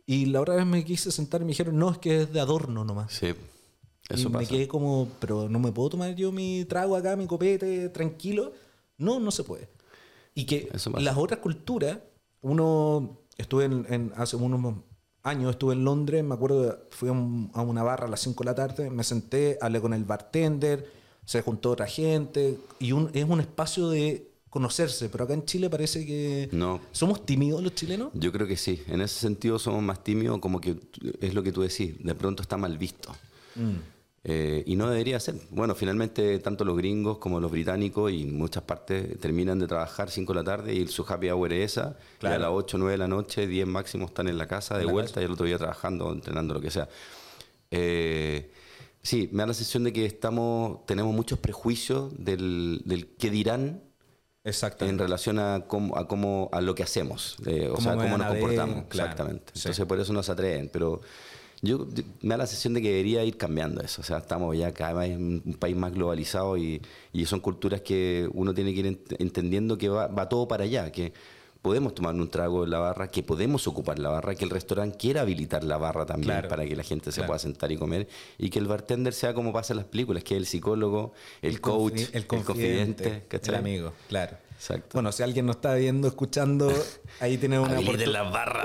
Y 0.05 0.27
la 0.27 0.39
otra 0.39 0.55
vez 0.55 0.65
me 0.65 0.85
quise 0.85 1.11
sentar 1.11 1.41
y 1.41 1.43
me 1.43 1.49
dijeron, 1.49 1.77
no, 1.77 1.91
es 1.91 1.97
que 1.97 2.21
es 2.21 2.31
de 2.31 2.39
adorno 2.39 2.85
nomás. 2.85 3.11
sí 3.11 3.33
y 4.09 4.13
eso 4.13 4.29
me 4.29 4.39
pasa 4.39 4.51
quedé 4.51 4.65
como, 4.69 5.09
pero 5.19 5.49
no 5.49 5.59
me 5.59 5.73
puedo 5.73 5.89
tomar 5.89 6.15
yo 6.15 6.31
mi 6.31 6.63
trago 6.63 6.95
acá, 6.95 7.17
mi 7.17 7.27
copete, 7.27 7.89
tranquilo. 7.89 8.53
No, 8.97 9.19
no 9.19 9.31
se 9.31 9.43
puede. 9.43 9.69
Y 10.33 10.45
que 10.45 10.69
las 11.03 11.17
otras 11.17 11.39
culturas, 11.39 11.99
uno, 12.41 13.21
estuve 13.37 13.65
en, 13.65 13.85
en- 13.89 14.13
hace 14.15 14.35
unos 14.35 14.75
años, 15.23 15.51
estuve 15.51 15.73
en 15.73 15.83
Londres, 15.83 16.23
me 16.23 16.33
acuerdo, 16.35 16.87
fui 16.91 17.09
a, 17.09 17.11
un- 17.11 17.51
a 17.53 17.61
una 17.61 17.83
barra 17.83 18.05
a 18.07 18.09
las 18.09 18.21
5 18.21 18.43
de 18.43 18.45
la 18.49 18.55
tarde, 18.55 18.89
me 18.89 19.03
senté, 19.03 19.57
hablé 19.61 19.81
con 19.81 19.93
el 19.93 20.03
bartender, 20.05 20.89
se 21.25 21.41
juntó 21.41 21.71
otra 21.71 21.87
gente, 21.87 22.57
y 22.79 22.91
un- 22.91 23.09
es 23.13 23.25
un 23.25 23.39
espacio 23.39 23.89
de 23.89 24.31
conocerse, 24.49 25.09
pero 25.09 25.25
acá 25.25 25.33
en 25.33 25.43
Chile 25.45 25.69
parece 25.69 26.05
que... 26.05 26.49
no. 26.53 26.79
¿Somos 26.91 27.25
tímidos 27.25 27.61
los 27.61 27.75
chilenos? 27.75 28.09
yo 28.13 28.31
creo 28.31 28.47
que 28.47 28.55
sí. 28.57 28.81
En 28.87 29.01
ese 29.01 29.19
sentido 29.19 29.59
somos 29.59 29.83
más 29.83 30.03
tímidos 30.03 30.39
como 30.39 30.61
que 30.61 30.77
es 31.19 31.33
lo 31.33 31.43
que 31.43 31.51
tú 31.51 31.61
decís 31.61 31.95
de 32.03 32.15
pronto 32.15 32.41
está 32.41 32.55
mal 32.57 32.77
visto 32.77 33.13
Eh, 34.29 34.61
y 34.65 34.75
no 34.75 34.89
debería 34.89 35.21
ser. 35.21 35.35
Bueno, 35.51 35.73
finalmente 35.73 36.37
tanto 36.39 36.65
los 36.65 36.75
gringos 36.75 37.17
como 37.17 37.39
los 37.39 37.49
británicos 37.49 38.11
y 38.11 38.25
muchas 38.25 38.61
partes 38.63 39.17
terminan 39.21 39.57
de 39.57 39.67
trabajar 39.67 40.11
5 40.11 40.33
de 40.33 40.39
la 40.39 40.43
tarde 40.43 40.75
y 40.75 40.85
su 40.89 41.05
happy 41.07 41.29
hour 41.29 41.53
es 41.53 41.71
esa. 41.71 41.95
Claro. 42.19 42.35
Y 42.35 42.35
a 42.35 42.39
las 42.39 42.49
8, 42.51 42.77
9 42.77 42.91
de 42.91 42.97
la 42.97 43.07
noche, 43.07 43.47
10 43.47 43.65
máximo 43.67 44.05
están 44.07 44.27
en 44.27 44.37
la 44.37 44.45
casa 44.45 44.77
de 44.77 44.83
la 44.83 44.91
vuelta 44.91 45.11
casa. 45.13 45.21
y 45.21 45.25
el 45.25 45.31
otro 45.31 45.45
día 45.45 45.57
trabajando, 45.57 46.11
entrenando, 46.11 46.53
lo 46.53 46.59
que 46.59 46.71
sea. 46.71 46.89
Eh, 47.71 48.51
sí, 49.01 49.29
me 49.31 49.43
da 49.43 49.47
la 49.47 49.53
sensación 49.53 49.85
de 49.85 49.93
que 49.93 50.05
estamos, 50.05 50.85
tenemos 50.85 51.15
muchos 51.15 51.39
prejuicios 51.39 52.11
del, 52.17 52.81
del 52.83 53.07
qué 53.07 53.29
dirán 53.29 53.81
en 54.79 54.97
relación 54.97 55.39
a 55.39 55.65
cómo, 55.67 55.97
a 55.97 56.07
cómo 56.07 56.49
a 56.51 56.59
lo 56.59 56.75
que 56.75 56.83
hacemos, 56.83 57.37
eh, 57.45 57.67
o 57.69 57.75
Cómo 57.75 57.81
sea, 57.81 57.95
cómo 57.95 58.17
nos 58.17 58.31
ver, 58.31 58.39
comportamos, 58.39 58.85
claro, 58.89 59.11
exactamente. 59.11 59.53
sí. 59.53 59.59
Entonces 59.59 59.85
por 59.85 59.99
eso 59.99 60.11
no 60.13 60.23
se 60.23 60.31
atreven, 60.31 60.69
pero 60.71 61.01
Yo, 61.61 61.87
me 62.21 62.29
da 62.29 62.37
la 62.37 62.47
sensación 62.47 62.75
de 62.75 62.81
que 62.81 62.89
debería 62.89 63.23
ir 63.23 63.37
cambiando 63.37 63.81
eso. 63.81 64.01
O 64.01 64.03
sea, 64.03 64.19
estamos 64.19 64.55
ya 64.55 64.73
cada 64.73 64.93
vez 64.93 65.11
en 65.11 65.41
un 65.43 65.53
país 65.55 65.75
más 65.75 65.93
globalizado 65.93 66.57
y, 66.57 66.81
y 67.13 67.25
son 67.25 67.39
culturas 67.39 67.81
que 67.81 68.29
uno 68.33 68.53
tiene 68.53 68.73
que 68.73 68.79
ir 68.81 68.99
entendiendo 69.19 69.77
que 69.77 69.89
va, 69.89 70.07
va 70.07 70.29
todo 70.29 70.47
para 70.47 70.65
allá, 70.65 70.91
que 70.91 71.13
podemos 71.67 71.93
tomar 71.93 72.15
un 72.15 72.29
trago 72.29 72.63
en 72.63 72.69
la 72.69 72.79
barra, 72.79 73.09
que 73.09 73.23
podemos 73.23 73.67
ocupar 73.67 73.99
la 73.99 74.07
barra, 74.07 74.35
que 74.35 74.45
el 74.45 74.49
restaurante 74.49 74.97
quiera 74.97 75.21
habilitar 75.21 75.65
la 75.65 75.77
barra 75.77 76.05
también 76.05 76.47
para 76.47 76.65
que 76.65 76.77
la 76.77 76.83
gente 76.83 77.11
se 77.11 77.23
pueda 77.23 77.37
sentar 77.39 77.73
y 77.73 77.77
comer 77.77 78.07
y 78.37 78.49
que 78.49 78.59
el 78.59 78.67
bartender 78.67 79.13
sea 79.13 79.33
como 79.33 79.51
pasa 79.51 79.73
en 79.73 79.77
las 79.77 79.85
películas, 79.85 80.23
que 80.23 80.35
es 80.35 80.39
el 80.39 80.45
psicólogo, 80.45 81.11
el, 81.41 81.59
coach, 81.59 82.03
el, 82.13 82.25
confidente, 82.25 83.25
el 83.29 83.55
amigo, 83.55 83.91
claro. 84.07 84.37
Exacto. 84.57 84.89
Bueno, 84.93 85.11
si 85.11 85.21
alguien 85.21 85.45
nos 85.45 85.57
está 85.57 85.75
viendo, 85.75 86.07
escuchando, 86.07 86.73
ahí 87.19 87.37
tiene 87.37 87.59
una, 87.59 87.79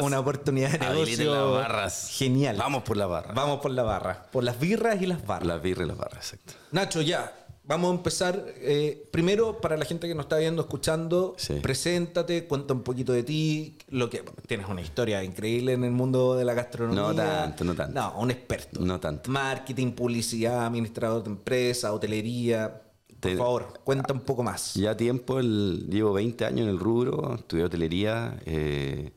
una 0.01 0.21
oportunidad 0.21 0.71
de 0.71 0.79
negocio 0.79 1.35
las 1.35 1.51
barras. 1.51 2.11
genial. 2.11 2.57
Vamos 2.57 2.83
por 2.85 2.97
la 2.97 3.07
barra. 3.07 3.35
Vamos 3.35 3.61
por 3.61 3.73
la 3.73 3.83
barra. 3.83 4.23
Por 4.33 4.43
las 4.43 4.59
birras 4.59 5.03
y 5.03 5.07
las 5.07 5.27
barras. 5.27 5.47
Las 5.47 5.61
birras 5.61 5.85
y 5.85 5.89
las 5.89 5.99
barras, 5.99 6.33
exacto. 6.33 6.55
Nacho, 6.71 7.03
ya. 7.03 7.42
Vamos 7.65 7.93
a 7.93 7.95
empezar. 7.95 8.45
Eh, 8.57 9.09
primero, 9.11 9.61
para 9.61 9.77
la 9.77 9.85
gente 9.85 10.09
que 10.09 10.15
nos 10.15 10.25
está 10.25 10.39
viendo, 10.39 10.63
escuchando, 10.63 11.37
preséntate, 11.63 12.47
cuenta 12.47 12.75
un 12.75 12.83
poquito 12.83 13.13
de 13.13 13.23
ti. 13.23 13.79
Lo 13.89 14.11
que 14.11 14.25
tienes 14.47 14.69
una 14.69 14.81
historia 14.81 15.23
increíble 15.23 15.73
en 15.73 15.85
el 15.85 15.93
mundo 15.93 16.35
de 16.35 16.45
la 16.45 16.55
gastronomía. 16.55 17.03
No 17.03 17.15
tanto, 17.15 17.65
no 17.65 17.75
tanto. 17.75 18.01
No, 18.01 18.19
un 18.19 18.31
experto. 18.33 18.81
No 18.81 18.99
tanto. 18.99 19.31
Marketing, 19.31 19.93
publicidad, 19.93 20.67
administrador 20.67 21.23
de 21.23 21.31
empresa, 21.31 21.93
hotelería. 21.93 22.83
Por 23.21 23.37
favor, 23.37 23.81
cuenta 23.85 24.13
un 24.13 24.21
poco 24.21 24.43
más. 24.43 24.75
Ya 24.75 24.97
tiempo, 24.97 25.41
llevo 25.41 26.13
20 26.15 26.45
años 26.45 26.61
en 26.63 26.69
el 26.69 26.81
rubro, 26.81 27.37
estudié 27.37 27.63
hotelería, 27.63 28.41
eh, 28.45 29.13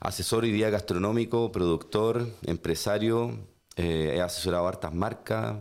asesor 0.00 0.44
y 0.44 0.52
día 0.52 0.68
gastronómico, 0.68 1.50
productor, 1.50 2.28
empresario, 2.44 3.38
eh, 3.76 4.12
he 4.16 4.20
asesorado 4.20 4.68
hartas 4.68 4.92
marcas, 4.92 5.56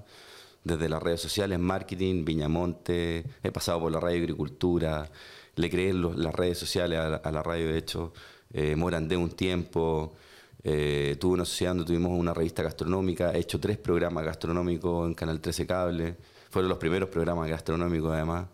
desde 0.64 0.90
las 0.90 1.02
redes 1.02 1.22
sociales, 1.22 1.60
marketing, 1.60 2.26
Viñamonte, 2.26 3.26
he 3.44 3.52
pasado 3.52 3.80
por 3.82 3.92
la 3.92 4.00
radio 4.00 4.20
agricultura, 4.20 5.10
le 5.56 5.70
creé 5.70 5.94
las 5.94 6.34
redes 6.34 6.58
sociales 6.58 7.00
a 7.00 7.32
la, 7.32 7.44
radio, 7.44 7.68
de 7.68 7.78
hecho, 7.78 8.14
eh, 8.54 8.76
Morandé 8.76 9.18
un 9.18 9.32
tiempo, 9.32 10.14
eh, 10.64 11.18
tuve 11.20 11.34
una 11.34 11.46
sociedad 11.46 11.72
donde 11.72 11.86
tuvimos 11.86 12.12
una 12.12 12.34
revista 12.34 12.64
gastronómica, 12.64 13.34
he 13.34 13.40
hecho 13.40 13.60
tres 13.60 13.78
programas 13.78 14.26
gastronómicos 14.26 15.08
en 15.08 15.14
Canal 15.14 15.40
13 15.40 15.66
Cable 15.66 16.16
fueron 16.50 16.70
los 16.70 16.78
primeros 16.78 17.10
programas 17.10 17.50
gastronómicos, 17.50 18.12
además. 18.12 18.48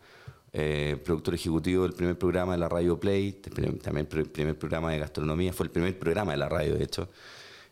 Eh, 0.58 0.98
productor 1.04 1.36
ejecutivo 1.36 1.84
del 1.84 1.92
primer 1.92 2.18
programa 2.18 2.54
de 2.54 2.60
la 2.60 2.70
Radio 2.70 2.98
Play, 2.98 3.34
también 3.34 4.08
el 4.10 4.26
primer 4.30 4.58
programa 4.58 4.92
de 4.94 5.00
gastronomía, 5.00 5.52
fue 5.52 5.66
el 5.66 5.72
primer 5.72 6.00
programa 6.00 6.32
de 6.32 6.38
la 6.38 6.48
radio, 6.48 6.76
de 6.76 6.84
hecho. 6.84 7.10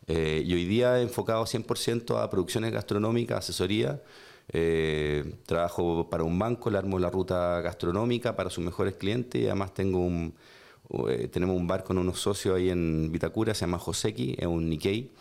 Eh, 0.07 0.43
y 0.45 0.53
hoy 0.53 0.65
día 0.65 0.99
he 0.99 1.03
enfocado 1.03 1.45
100% 1.45 2.21
a 2.21 2.29
producciones 2.29 2.71
gastronómicas, 2.71 3.39
asesoría. 3.39 4.01
Eh, 4.49 5.35
trabajo 5.45 6.09
para 6.09 6.23
un 6.23 6.37
banco, 6.37 6.69
le 6.69 6.77
armo 6.77 6.99
la 6.99 7.09
ruta 7.09 7.61
gastronómica 7.61 8.35
para 8.35 8.49
sus 8.49 8.63
mejores 8.63 8.95
clientes 8.95 9.41
y 9.41 9.45
además 9.45 9.73
tengo 9.73 9.99
un, 9.99 10.35
tenemos 11.31 11.55
un 11.55 11.65
bar 11.65 11.85
con 11.85 11.97
unos 11.97 12.19
socios 12.19 12.57
ahí 12.57 12.69
en 12.69 13.09
Vitacura, 13.09 13.53
se 13.53 13.61
llama 13.61 13.79
Joseki, 13.79 14.35
es 14.37 14.45
un 14.45 14.69
Nikkei, 14.69 15.11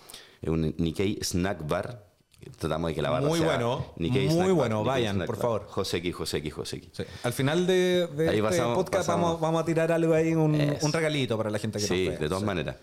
es 0.41 0.49
un 0.49 0.75
Nikkei 0.77 1.21
Snack 1.23 1.67
Bar, 1.69 2.13
Tratamos 2.59 2.91
de 2.91 2.95
que 2.95 3.03
la 3.03 3.11
barra 3.11 3.29
Muy 3.29 3.41
bueno, 3.41 3.85
muy 3.97 4.53
bueno, 4.53 4.83
vayan, 4.83 5.25
por 5.27 5.37
favor. 5.37 5.67
Joseki, 5.69 6.13
Joseki, 6.13 6.51
Joseki. 6.51 6.91
Sí. 6.93 7.05
Al 7.23 7.33
final 7.33 7.67
de, 7.67 8.03
este 8.03 8.63
podcast 8.63 9.09
vamos, 9.09 9.63
a 9.63 9.65
tirar 9.65 9.93
algo 9.93 10.15
ahí, 10.15 10.35
un, 10.35 10.55
un, 10.55 10.93
regalito 10.93 11.37
para 11.37 11.51
la 11.51 11.59
gente 11.59 11.79
que 11.79 11.87
sí, 11.87 12.07
nos 12.07 12.15
ve. 12.15 12.21
de 12.21 12.29
todas 12.29 12.43
maneras. 12.43 12.77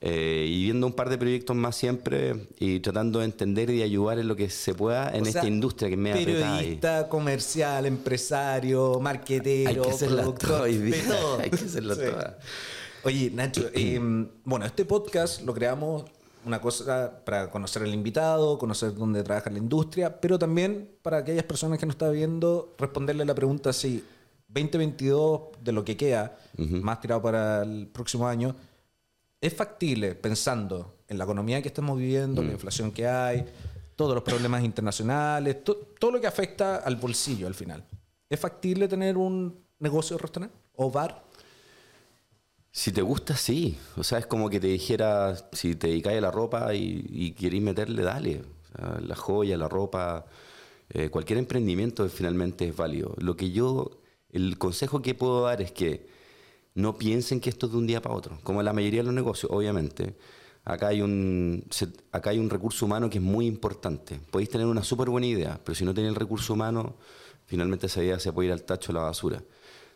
Eh, 0.00 0.46
y 0.48 0.64
viendo 0.64 0.86
un 0.86 0.92
par 0.92 1.08
de 1.08 1.18
proyectos 1.18 1.56
más 1.56 1.74
siempre 1.74 2.48
y 2.60 2.78
tratando 2.78 3.18
de 3.18 3.24
entender 3.24 3.68
y 3.70 3.82
ayudar 3.82 4.20
en 4.20 4.28
lo 4.28 4.36
que 4.36 4.48
se 4.48 4.72
pueda 4.72 5.10
en 5.10 5.26
esta 5.26 5.46
industria 5.46 5.90
que 5.90 5.96
me 5.96 6.12
Periodista, 6.12 7.08
comercial, 7.08 7.84
empresario, 7.84 9.00
marquetero, 9.00 9.82
productor, 9.82 10.68
Hay 10.68 11.50
que 11.50 11.64
hacerlo 11.64 11.96
todo. 11.96 12.34
Oye, 13.04 13.30
Nacho, 13.34 13.70
em, 13.74 14.28
bueno, 14.44 14.66
este 14.66 14.84
podcast 14.84 15.42
lo 15.42 15.52
creamos 15.52 16.04
una 16.44 16.60
cosa 16.60 17.24
para 17.24 17.50
conocer 17.50 17.82
al 17.82 17.92
invitado, 17.92 18.56
conocer 18.56 18.94
dónde 18.94 19.24
trabaja 19.24 19.50
la 19.50 19.58
industria, 19.58 20.20
pero 20.20 20.38
también 20.38 20.90
para 21.02 21.18
aquellas 21.18 21.44
personas 21.44 21.78
que 21.80 21.86
nos 21.86 21.94
están 21.94 22.12
viendo, 22.12 22.74
responderle 22.78 23.24
la 23.24 23.34
pregunta 23.34 23.72
si 23.72 24.04
2022, 24.48 25.40
de 25.62 25.72
lo 25.72 25.84
que 25.84 25.96
queda, 25.96 26.38
más 26.56 27.00
tirado 27.00 27.20
para 27.20 27.62
el 27.62 27.86
próximo 27.88 28.26
año, 28.26 28.54
es 29.40 29.54
factible 29.54 30.14
pensando 30.14 30.96
en 31.08 31.18
la 31.18 31.24
economía 31.24 31.62
que 31.62 31.68
estamos 31.68 31.98
viviendo, 31.98 32.42
la 32.42 32.48
mm. 32.48 32.52
inflación 32.52 32.90
que 32.92 33.06
hay, 33.06 33.44
todos 33.96 34.14
los 34.14 34.22
problemas 34.22 34.62
internacionales, 34.64 35.64
todo 35.64 36.10
lo 36.12 36.20
que 36.20 36.26
afecta 36.26 36.76
al 36.76 36.96
bolsillo 36.96 37.46
al 37.46 37.54
final. 37.54 37.84
¿Es 38.28 38.38
factible 38.38 38.88
tener 38.88 39.16
un 39.16 39.64
negocio 39.78 40.16
de 40.16 40.22
restaurante 40.22 40.56
o 40.74 40.90
bar? 40.90 41.24
Si 42.70 42.92
te 42.92 43.02
gusta, 43.02 43.36
sí. 43.36 43.78
O 43.96 44.04
sea, 44.04 44.18
es 44.18 44.26
como 44.26 44.50
que 44.50 44.60
te 44.60 44.66
dijera, 44.66 45.34
si 45.52 45.74
te 45.74 45.88
dedicas 45.88 46.14
a 46.14 46.20
la 46.20 46.30
ropa 46.30 46.74
y, 46.74 47.34
y 47.36 47.60
meterle, 47.60 48.02
dale. 48.02 48.42
la 49.00 49.16
joya, 49.16 49.56
la 49.56 49.68
ropa, 49.68 50.26
eh, 50.90 51.10
cualquier 51.10 51.38
emprendimiento 51.38 52.08
finalmente 52.08 52.68
es 52.68 52.76
válido. 52.76 53.14
Lo 53.18 53.36
que 53.36 53.50
yo, 53.50 54.00
el 54.30 54.58
consejo 54.58 55.02
que 55.02 55.14
puedo 55.14 55.42
dar 55.42 55.60
es 55.60 55.72
que 55.72 56.06
no 56.78 56.96
piensen 56.96 57.40
que 57.40 57.50
esto 57.50 57.66
es 57.66 57.72
de 57.72 57.78
un 57.78 57.86
día 57.88 58.00
para 58.00 58.14
otro, 58.14 58.38
como 58.44 58.60
en 58.60 58.64
la 58.64 58.72
mayoría 58.72 59.00
de 59.00 59.06
los 59.06 59.14
negocios, 59.14 59.50
obviamente. 59.52 60.14
Acá 60.64 60.88
hay, 60.88 61.02
un, 61.02 61.64
acá 62.12 62.30
hay 62.30 62.38
un 62.38 62.48
recurso 62.48 62.86
humano 62.86 63.10
que 63.10 63.18
es 63.18 63.24
muy 63.24 63.46
importante. 63.46 64.20
Podéis 64.30 64.50
tener 64.50 64.66
una 64.66 64.84
súper 64.84 65.08
buena 65.10 65.26
idea, 65.26 65.58
pero 65.64 65.74
si 65.74 65.84
no 65.84 65.92
tenéis 65.92 66.10
el 66.10 66.14
recurso 66.14 66.52
humano, 66.52 66.94
finalmente 67.46 67.86
esa 67.86 68.02
idea 68.02 68.20
se 68.20 68.32
puede 68.32 68.48
ir 68.48 68.52
al 68.52 68.62
tacho 68.62 68.92
a 68.92 68.94
la 68.94 69.00
basura. 69.02 69.42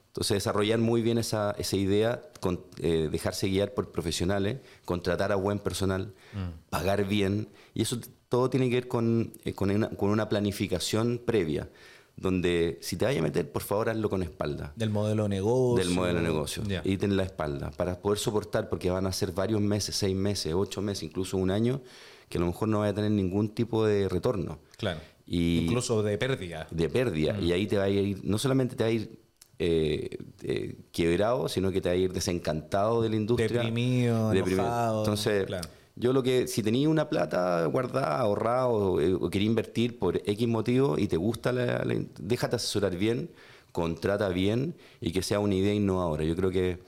Entonces, 0.08 0.34
desarrollar 0.34 0.80
muy 0.80 1.02
bien 1.02 1.18
esa, 1.18 1.52
esa 1.52 1.76
idea, 1.76 2.20
con, 2.40 2.60
eh, 2.78 3.08
dejarse 3.12 3.46
guiar 3.46 3.74
por 3.74 3.92
profesionales, 3.92 4.58
contratar 4.84 5.30
a 5.30 5.36
buen 5.36 5.60
personal, 5.60 6.14
mm. 6.32 6.68
pagar 6.68 7.06
bien, 7.06 7.48
y 7.74 7.82
eso 7.82 7.98
todo 8.28 8.50
tiene 8.50 8.68
que 8.68 8.74
ver 8.74 8.88
con, 8.88 9.32
eh, 9.44 9.52
con, 9.54 9.70
una, 9.70 9.88
con, 9.90 10.10
una, 10.10 10.28
planificación 10.28 11.20
previa, 11.24 11.68
donde 12.16 12.78
si 12.80 12.96
te 12.96 13.04
vayas 13.04 13.20
a 13.20 13.22
meter, 13.22 13.50
por 13.50 13.62
favor, 13.62 13.88
hazlo 13.90 14.08
con 14.08 14.22
espalda. 14.22 14.72
Del 14.76 14.90
modelo 14.90 15.24
de 15.24 15.28
negocio. 15.30 15.84
Del 15.84 15.94
modelo 15.94 16.20
de 16.20 16.24
negocio. 16.24 16.62
Y 16.84 16.96
ten 16.96 17.16
la 17.16 17.24
espalda, 17.24 17.70
para 17.70 18.00
poder 18.00 18.18
soportar, 18.18 18.68
porque 18.68 18.90
van 18.90 19.06
a 19.06 19.12
ser 19.12 19.32
varios 19.32 19.60
meses, 19.60 19.96
seis 19.96 20.14
meses, 20.14 20.54
ocho 20.54 20.82
meses, 20.82 21.02
incluso 21.02 21.36
un 21.36 21.50
año, 21.50 21.80
que 22.28 22.38
a 22.38 22.40
lo 22.40 22.46
mejor 22.46 22.68
no 22.68 22.80
vaya 22.80 22.92
a 22.92 22.94
tener 22.94 23.10
ningún 23.10 23.50
tipo 23.50 23.84
de 23.84 24.08
retorno. 24.08 24.60
Claro. 24.76 25.00
incluso 25.26 26.02
de 26.02 26.18
pérdida. 26.18 26.66
De 26.70 26.88
pérdida. 26.88 27.34
Mm. 27.34 27.42
Y 27.42 27.52
ahí 27.52 27.66
te 27.66 27.78
va 27.78 27.84
a 27.84 27.88
ir, 27.88 28.20
no 28.24 28.38
solamente 28.38 28.76
te 28.76 28.84
va 28.84 28.88
a 28.88 28.92
ir 28.92 29.22
eh, 29.58 30.18
eh, 30.42 30.76
quebrado, 30.90 31.48
sino 31.48 31.70
que 31.70 31.80
te 31.80 31.88
va 31.88 31.92
a 31.94 31.96
ir 31.96 32.12
desencantado 32.12 33.02
de 33.02 33.10
la 33.10 33.16
industria. 33.16 33.48
Deprimido, 33.48 34.30
deprimido. 34.30 34.98
Entonces, 34.98 35.46
yo 35.94 36.12
lo 36.12 36.22
que, 36.22 36.48
si 36.48 36.62
tenías 36.62 36.90
una 36.90 37.08
plata 37.08 37.64
guardada, 37.66 38.18
ahorrada 38.18 38.68
o, 38.68 39.00
eh, 39.00 39.18
querías 39.30 39.48
invertir 39.48 39.98
por 39.98 40.16
X 40.16 40.48
motivo 40.48 40.98
y 40.98 41.06
te 41.06 41.16
gusta, 41.16 41.52
la, 41.52 41.84
déjate 42.18 42.56
asesorar 42.56 42.96
bien, 42.96 43.30
contrata 43.72 44.28
bien 44.28 44.74
y 45.00 45.12
que 45.12 45.22
sea 45.22 45.40
una 45.40 45.54
idea 45.54 45.74
innovadora. 45.74 46.24
Yo 46.24 46.34
creo 46.34 46.50
que 46.50 46.78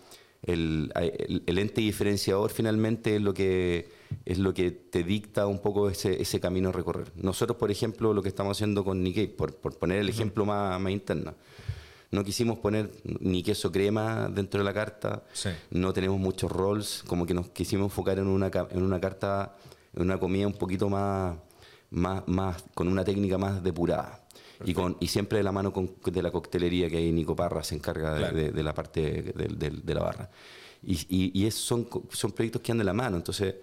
el, 0.42 0.92
ente 1.46 1.80
diferenciador 1.80 2.50
finalmente 2.50 3.16
es 3.16 3.22
lo 3.22 3.32
que 3.34 3.88
es 4.24 4.38
lo 4.38 4.54
que 4.54 4.70
te 4.70 5.02
dicta 5.02 5.46
un 5.46 5.60
poco 5.60 5.90
ese, 5.90 6.20
ese 6.20 6.38
camino 6.38 6.68
a 6.68 6.72
recorrer. 6.72 7.10
Nosotros, 7.16 7.58
por 7.58 7.70
ejemplo, 7.70 8.14
lo 8.14 8.22
que 8.22 8.28
estamos 8.28 8.56
haciendo 8.56 8.84
con 8.84 9.02
Nikkei, 9.02 9.26
por, 9.26 9.56
por 9.56 9.76
poner 9.76 9.98
el 9.98 10.08
ejemplo 10.08 10.44
más, 10.44 10.80
más 10.80 10.92
interno, 10.92 11.34
no 12.14 12.24
quisimos 12.24 12.58
poner 12.58 12.90
ni 13.20 13.42
queso 13.42 13.72
crema 13.72 14.28
dentro 14.28 14.60
de 14.60 14.64
la 14.64 14.72
carta, 14.72 15.24
no 15.70 15.92
tenemos 15.92 16.18
muchos 16.18 16.50
rolls, 16.50 17.02
como 17.06 17.26
que 17.26 17.34
nos 17.34 17.48
quisimos 17.50 17.86
enfocar 17.86 18.18
en 18.18 18.28
una, 18.28 18.50
en 18.70 18.82
una 18.82 19.00
carta, 19.00 19.56
en 19.94 20.02
una 20.02 20.18
comida 20.18 20.46
un 20.46 20.54
poquito 20.54 20.88
más, 20.88 21.36
más, 21.90 22.22
más 22.26 22.64
con 22.72 22.88
una 22.88 23.04
técnica 23.04 23.36
más 23.36 23.62
depurada. 23.62 24.20
Y, 24.64 24.72
con, 24.72 24.96
y 25.00 25.08
siempre 25.08 25.38
de 25.38 25.44
la 25.44 25.50
mano 25.50 25.72
de 26.04 26.22
la 26.22 26.30
coctelería 26.30 26.88
que 26.88 26.96
hay 26.96 27.10
Nico 27.10 27.34
Parra 27.34 27.62
se 27.64 27.74
encarga 27.74 28.14
de, 28.14 28.62
la 28.62 28.72
parte 28.72 29.34
de, 29.34 29.94
la 29.94 30.00
barra. 30.00 30.30
Y, 30.82 31.44
y, 31.44 31.50
son, 31.50 31.88
son 32.10 32.32
proyectos 32.32 32.62
que 32.62 32.72
andan 32.72 32.84
de 32.84 32.90
la 32.90 32.94
mano, 32.94 33.16
entonces... 33.16 33.56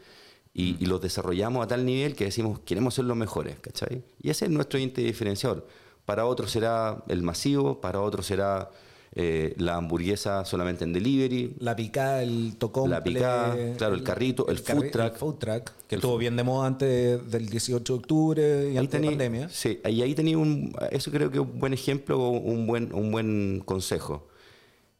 Y, 0.54 0.74
mm. 0.74 0.78
y, 0.82 0.86
los 0.88 1.00
desarrollamos 1.00 1.64
a 1.64 1.68
tal 1.68 1.86
nivel 1.86 2.14
que 2.14 2.26
decimos, 2.26 2.60
queremos 2.60 2.94
ser 2.94 3.06
los 3.06 3.16
mejores, 3.16 3.58
¿cachai? 3.62 4.04
Y 4.22 4.32
ese 4.32 4.44
es 4.44 4.52
nuestro 4.52 4.80
índice 4.80 5.02
diferenciador 5.02 5.66
para 6.06 6.26
otros 6.26 6.52
será 6.52 7.04
el 7.08 7.22
masivo, 7.22 7.82
para 7.82 8.02
otros 8.02 8.26
será 8.26 8.70
eh, 9.14 9.54
la 9.58 9.76
hamburguesa 9.76 10.46
solamente 10.46 10.86
en 10.86 10.94
delivery. 10.94 11.58
La 11.60 11.76
picada, 11.76 12.24
el 12.24 12.56
tocón. 12.58 12.90
La 12.90 13.04
picada, 13.04 13.76
claro, 13.76 13.96
el 13.96 14.04
carrito, 14.04 14.48
el, 14.48 14.60
food 14.60 14.90
truck. 14.90 15.14
El 15.14 15.20
food 15.20 15.36
truck, 15.36 15.72
que 15.88 15.96
estuvo 15.96 16.18
bien 16.18 16.38
de 16.38 16.44
moda 16.44 16.68
antes 16.68 17.30
del 17.30 17.50
18 17.50 17.94
de 17.94 18.00
octubre 18.00 18.72
y 18.72 18.78
antes 18.78 19.00
de 19.00 19.06
la 19.06 19.12
pandemia. 19.12 19.50
Sí, 19.50 19.82
y 19.84 20.02
ahí 20.02 20.16
tenía 20.16 20.38
un, 20.38 20.74
eso 20.92 21.12
creo 21.12 21.30
que 21.30 21.40
es 21.40 21.44
un 21.44 21.60
buen 21.60 21.74
ejemplo, 21.74 22.30
un 22.30 22.66
buen, 22.66 22.94
un 22.94 23.12
buen 23.12 23.62
consejo. 23.66 24.30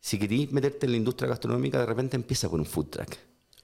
Si 0.02 0.20
querís 0.20 0.52
meterte 0.52 0.88
en 0.88 0.92
la 0.92 0.98
industria 0.98 1.30
gastronómica, 1.30 1.80
de 1.80 1.86
repente 1.86 2.18
empieza 2.18 2.50
con 2.50 2.60
un 2.60 2.66
food 2.66 2.88
truck. 2.88 3.16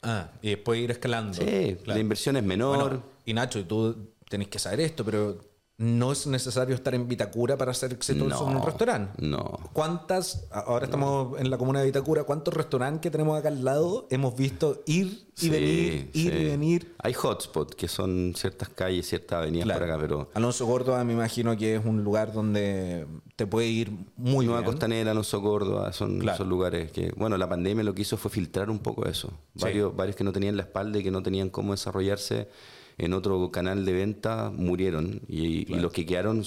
Ah, 0.02 0.30
y 0.42 0.52
después 0.52 0.80
ir 0.80 0.92
escalando. 0.92 1.34
Sí, 1.34 1.78
la 1.86 2.00
inversión 2.00 2.38
es 2.38 2.44
menor. 2.44 2.78
Bueno, 2.78 3.04
y 3.26 3.34
Nacho, 3.34 3.66
tú 3.66 4.14
tenés 4.30 4.48
que 4.48 4.60
saber 4.60 4.80
esto, 4.80 5.04
pero 5.04 5.40
no 5.80 6.12
es 6.12 6.26
necesario 6.26 6.74
estar 6.74 6.96
en 6.96 7.08
Vitacura 7.08 7.56
para 7.56 7.72
ser 7.72 7.94
exitoso 7.94 8.46
No, 8.46 8.50
en 8.52 8.58
un 8.58 8.66
restaurante. 8.66 9.14
no. 9.24 9.60
¿Cuántas, 9.74 10.48
ahora 10.52 10.86
estamos 10.86 11.40
en 11.40 11.52
la 11.52 11.58
comuna 11.60 11.82
de 11.82 11.86
Vitacura, 11.86 12.24
cuántos 12.24 12.52
restaurantes 12.56 13.02
que 13.02 13.12
tenemos 13.12 13.38
acá 13.38 13.50
al 13.50 13.64
lado 13.64 14.08
hemos 14.10 14.36
visto 14.36 14.82
ir 14.88 15.28
y 15.36 15.40
Sí, 15.40 15.50
venir, 15.52 16.10
ir 16.14 16.32
sí. 16.32 16.36
y 16.36 16.46
venir? 16.46 16.96
Hay 17.04 17.14
hotspots, 17.14 17.76
que 17.76 17.88
son 17.88 18.34
ciertas 18.36 18.70
calles, 18.70 19.08
ciertas 19.08 19.38
avenidas 19.38 19.66
Claro. 19.66 19.80
por 19.82 19.90
acá, 19.92 20.02
pero 20.02 20.30
Alonso 20.34 20.66
Córdoba 20.66 21.04
me 21.04 21.14
imagino 21.14 21.56
que 21.56 21.76
es 21.76 21.86
un 21.86 22.04
lugar 22.04 22.34
donde 22.34 23.06
te 23.36 23.46
puede 23.46 23.68
ir 23.68 23.92
muy 24.18 24.48
Nueva 24.48 24.62
bien. 24.62 24.72
Costanera, 24.72 25.12
Alonso 25.12 25.40
Córdoba, 25.44 25.94
son, 25.94 26.18
Claro. 26.18 26.40
son 26.40 26.50
lugares 26.50 26.92
que, 26.92 27.12
bueno, 27.16 27.38
la 27.38 27.48
pandemia 27.48 27.84
lo 27.84 27.94
que 27.94 28.02
hizo 28.02 28.18
fue 28.18 28.32
filtrar 28.32 28.72
un 28.72 28.80
poco 28.80 29.06
eso. 29.06 29.32
Varios, 29.54 29.96
varios 29.96 30.16
que 30.16 30.24
no 30.24 30.34
tenían 30.34 30.58
la 30.58 30.64
espalda 30.64 30.98
y 30.98 31.04
que 31.04 31.12
no 31.12 31.22
tenían 31.22 31.50
cómo 31.52 31.74
desarrollarse 31.74 32.50
en 32.98 33.14
otro 33.14 33.52
canal 33.52 33.86
de 33.86 33.94
venta 33.94 34.52
murieron 34.56 35.22
y, 35.28 35.72
y 35.72 35.76
los 35.80 35.92
que 35.92 36.06
quedaron 36.06 36.44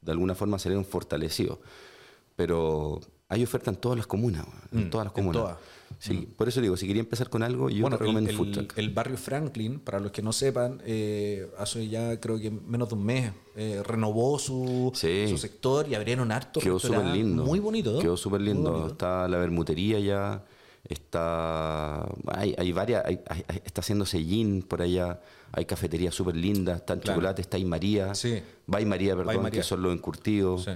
de 0.00 0.10
alguna 0.12 0.34
forma 0.34 0.58
salieron 0.58 0.84
fortalecidos. 0.84 1.58
Pero 2.36 3.00
hay 3.28 3.42
oferta 3.44 3.70
en 3.70 3.76
todas 3.76 3.96
las 3.98 4.06
comunas, 4.06 4.46
en 4.72 4.86
Mm, 4.86 4.90
todas 4.90 5.06
las 5.06 5.12
en 5.12 5.14
comunas. 5.24 5.42
todas. 5.42 5.58
Sí, 5.98 6.26
por 6.36 6.48
eso 6.48 6.60
digo, 6.60 6.76
si 6.76 6.86
quería 6.86 7.00
empezar 7.00 7.28
con 7.28 7.42
algo, 7.42 7.68
yo 7.68 7.82
bueno, 7.82 7.96
te 7.98 8.02
recomiendo 8.04 8.30
el, 8.30 8.36
Food 8.36 8.46
el- 8.48 8.52
Truck. 8.54 8.78
el 8.78 8.90
barrio 8.90 9.16
Franklin, 9.18 9.78
para 9.78 10.00
los 10.00 10.10
que 10.10 10.22
no 10.22 10.32
sepan, 10.32 10.80
eh, 10.84 11.48
hace 11.58 11.86
ya 11.86 12.18
creo 12.18 12.40
que 12.40 12.50
menos 12.50 12.88
de 12.88 12.94
un 12.96 13.04
mes 13.04 13.32
eh, 13.54 13.82
renovó 13.86 14.38
su, 14.38 14.90
Sí. 14.94 15.28
su 15.28 15.36
sector 15.38 15.86
y 15.88 15.94
abrieron 15.94 16.32
harto 16.32 16.58
Quedó 16.60 16.78
súper 16.80 17.04
lindo. 17.04 17.44
Muy 17.44 17.60
bonito. 17.60 17.92
¿no? 17.92 17.98
Quedó 18.00 18.16
súper 18.16 18.40
lindo. 18.40 18.88
Está 18.88 19.28
la 19.28 19.38
bermutería 19.38 20.00
ya. 20.00 20.44
Está. 20.88 22.08
Hay, 22.28 22.54
hay 22.58 22.72
varias. 22.72 23.04
hay- 23.04 23.20
hay- 23.28 23.44
hay- 23.48 23.60
está 23.64 23.82
haciéndose 23.82 24.18
gin 24.22 24.62
por 24.62 24.82
allá. 24.82 25.20
Hay 25.52 25.64
cafeterías 25.66 26.14
súper 26.14 26.36
lindas. 26.36 26.78
Está 26.80 26.94
en 26.94 27.00
Claro. 27.00 27.16
chocolate. 27.18 27.42
Está 27.42 27.56
ahí 27.56 27.64
María. 27.64 28.14
Sí. 28.14 28.42
Va 28.72 28.80
y 28.80 28.86
María, 28.86 29.14
perdón, 29.16 29.42
María. 29.42 29.60
que 29.60 29.62
son 29.64 29.82
los 29.82 29.92
encurtidos. 29.92 30.64
Sí. 30.64 30.70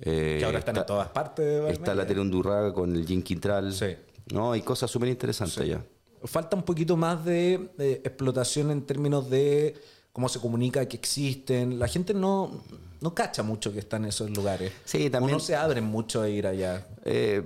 Eh, 0.00 0.36
que 0.40 0.44
ahora 0.44 0.58
están 0.58 0.74
en 0.76 0.80
está- 0.80 0.86
todas 0.86 1.08
partes. 1.08 1.70
Está 1.70 1.94
la 1.94 2.06
Terundurraga 2.06 2.72
con 2.72 2.94
el 2.96 3.06
gin 3.06 3.22
Quintral. 3.22 3.72
Sí. 3.72 3.94
No, 4.32 4.52
hay 4.52 4.62
cosas 4.62 4.90
súper 4.90 5.08
interesantes 5.10 5.58
allá. 5.58 5.84
Falta 6.24 6.56
un 6.56 6.62
poquito 6.62 6.96
más 6.96 7.24
de, 7.24 7.68
de 7.76 7.92
explotación 8.04 8.70
en 8.70 8.82
términos 8.82 9.28
de 9.28 9.74
cómo 10.12 10.28
se 10.28 10.40
comunica 10.40 10.86
que 10.88 10.96
existen. 10.96 11.78
La 11.78 11.86
gente 11.86 12.14
no, 12.14 12.62
no 13.02 13.14
cacha 13.14 13.42
mucho 13.42 13.72
que 13.72 13.78
están 13.80 14.04
en 14.04 14.08
esos 14.08 14.30
lugares. 14.30 14.72
Sí, 14.86 15.06
O 15.06 15.10
también- 15.10 15.32
no 15.34 15.40
se 15.40 15.54
abren 15.54 15.84
mucho 15.84 16.22
a 16.22 16.28
ir 16.30 16.46
allá. 16.46 16.86
Eh, 17.06 17.42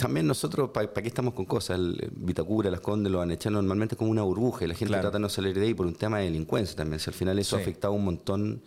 también 0.00 0.26
nosotros, 0.26 0.70
¿para 0.70 0.90
qué 0.90 1.08
estamos 1.08 1.34
con 1.34 1.44
cosas? 1.44 1.78
El 1.78 2.10
Vitacura, 2.16 2.70
Las 2.70 2.80
Condes 2.80 3.12
lo 3.12 3.20
han 3.20 3.30
echado 3.30 3.52
normalmente 3.56 3.94
como 3.94 4.10
una 4.10 4.22
burbuja 4.22 4.64
y 4.64 4.68
la 4.68 4.74
gente 4.74 4.88
Claro. 4.88 5.02
trata 5.02 5.18
de 5.18 5.22
no 5.22 5.28
salir 5.28 5.54
de 5.58 5.66
ahí 5.66 5.74
por 5.74 5.86
un 5.86 5.94
tema 5.94 6.18
de 6.18 6.24
delincuencia 6.24 6.74
también. 6.76 6.98
Si 6.98 7.10
al 7.10 7.14
final 7.14 7.38
eso 7.38 7.56
Sí. 7.56 7.60
ha 7.60 7.62
afectado 7.62 7.92
un 7.92 8.04
montón 8.04 8.62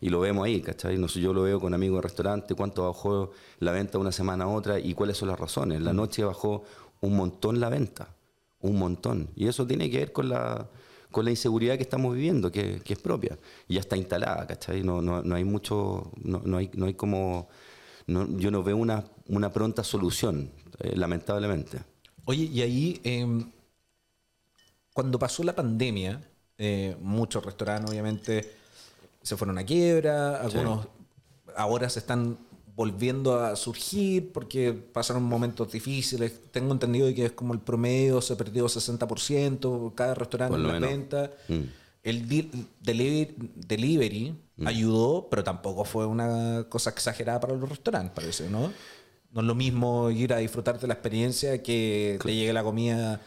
y 0.00 0.08
lo 0.08 0.20
vemos 0.20 0.46
ahí, 0.46 0.60
¿cachai? 0.62 0.96
No 0.96 1.06
sé, 1.08 1.20
yo 1.20 1.34
lo 1.34 1.42
veo 1.42 1.60
con 1.60 1.74
amigos 1.74 1.98
de 1.98 2.02
restaurante, 2.02 2.54
cuánto 2.54 2.86
bajó 2.86 3.30
la 3.60 3.72
venta 3.72 3.98
una 3.98 4.10
semana 4.12 4.44
a 4.44 4.48
otra 4.48 4.78
y 4.80 4.94
cuáles 4.94 5.18
son 5.18 5.28
las 5.28 5.38
razones. 5.38 5.80
Mm. 5.80 5.84
La 5.84 5.92
noche 5.92 6.24
bajó 6.24 6.64
un 7.00 7.16
montón 7.16 7.60
la 7.60 7.68
venta, 7.68 8.08
un 8.60 8.78
montón. 8.78 9.28
Y 9.36 9.48
eso 9.48 9.66
tiene 9.66 9.90
que 9.90 9.98
ver 9.98 10.12
con 10.12 10.30
la, 10.30 10.66
con 11.10 11.26
la 11.26 11.30
inseguridad 11.30 11.76
que 11.76 11.82
estamos 11.82 12.14
viviendo, 12.14 12.50
que, 12.50 12.80
que 12.82 12.94
es 12.94 12.98
propia. 12.98 13.38
Y 13.68 13.74
ya 13.74 13.80
está 13.80 13.98
instalada, 13.98 14.46
¿cachai? 14.46 14.82
No, 14.82 15.02
no, 15.02 15.22
no 15.22 15.34
hay 15.34 15.44
mucho, 15.44 16.10
no, 16.22 16.40
no 16.42 16.56
hay, 16.56 16.70
no 16.74 16.86
hay 16.86 16.94
como... 16.94 17.48
no- 18.06 18.28
yo 18.38 18.50
no 18.50 18.62
veo 18.62 18.76
una, 18.76 19.04
una 19.28 19.52
pronta 19.52 19.82
solución, 19.84 20.50
eh, 20.80 20.94
lamentablemente. 20.96 21.78
Oye, 22.26 22.44
y 22.44 22.62
ahí, 22.62 23.00
eh, 23.04 23.44
cuando 24.92 25.18
pasó 25.18 25.42
la 25.42 25.54
pandemia, 25.54 26.20
eh, 26.58 26.96
muchos 27.00 27.44
restaurantes 27.44 27.90
obviamente 27.90 28.52
se 29.22 29.36
fueron 29.36 29.58
a 29.58 29.64
quiebra, 29.64 30.40
algunos 30.40 30.86
ahora 31.56 31.88
se 31.88 31.98
están 32.00 32.38
volviendo 32.76 33.38
a 33.38 33.54
surgir 33.56 34.32
porque 34.32 34.72
pasaron 34.72 35.22
momentos 35.22 35.70
difíciles. 35.72 36.50
Tengo 36.50 36.72
entendido 36.72 37.12
que 37.14 37.26
es 37.26 37.32
como 37.32 37.54
el 37.54 37.60
promedio 37.60 38.20
se 38.20 38.34
perdió 38.36 38.66
60%, 38.68 39.94
cada 39.94 40.14
restaurante 40.14 40.56
en 40.56 40.62
la 40.66 40.72
menos. 40.74 40.90
venta. 40.90 41.30
Mm. 41.48 41.60
El 42.02 42.28
delivery, 42.80 44.34
ayudó, 44.64 45.28
pero 45.30 45.42
tampoco 45.42 45.84
fue 45.84 46.06
una 46.06 46.66
cosa 46.68 46.90
exagerada 46.90 47.40
para 47.40 47.54
los 47.54 47.68
restaurantes, 47.68 48.12
parece, 48.14 48.48
¿no? 48.48 48.72
No 49.32 49.40
es 49.40 49.46
lo 49.46 49.54
mismo 49.54 50.10
ir 50.10 50.32
a 50.32 50.38
disfrutar 50.38 50.78
de 50.78 50.86
la 50.86 50.94
experiencia 50.94 51.62
que 51.62 52.18
te 52.22 52.34
llegue 52.34 52.52
la 52.52 52.62
comida 52.62 53.20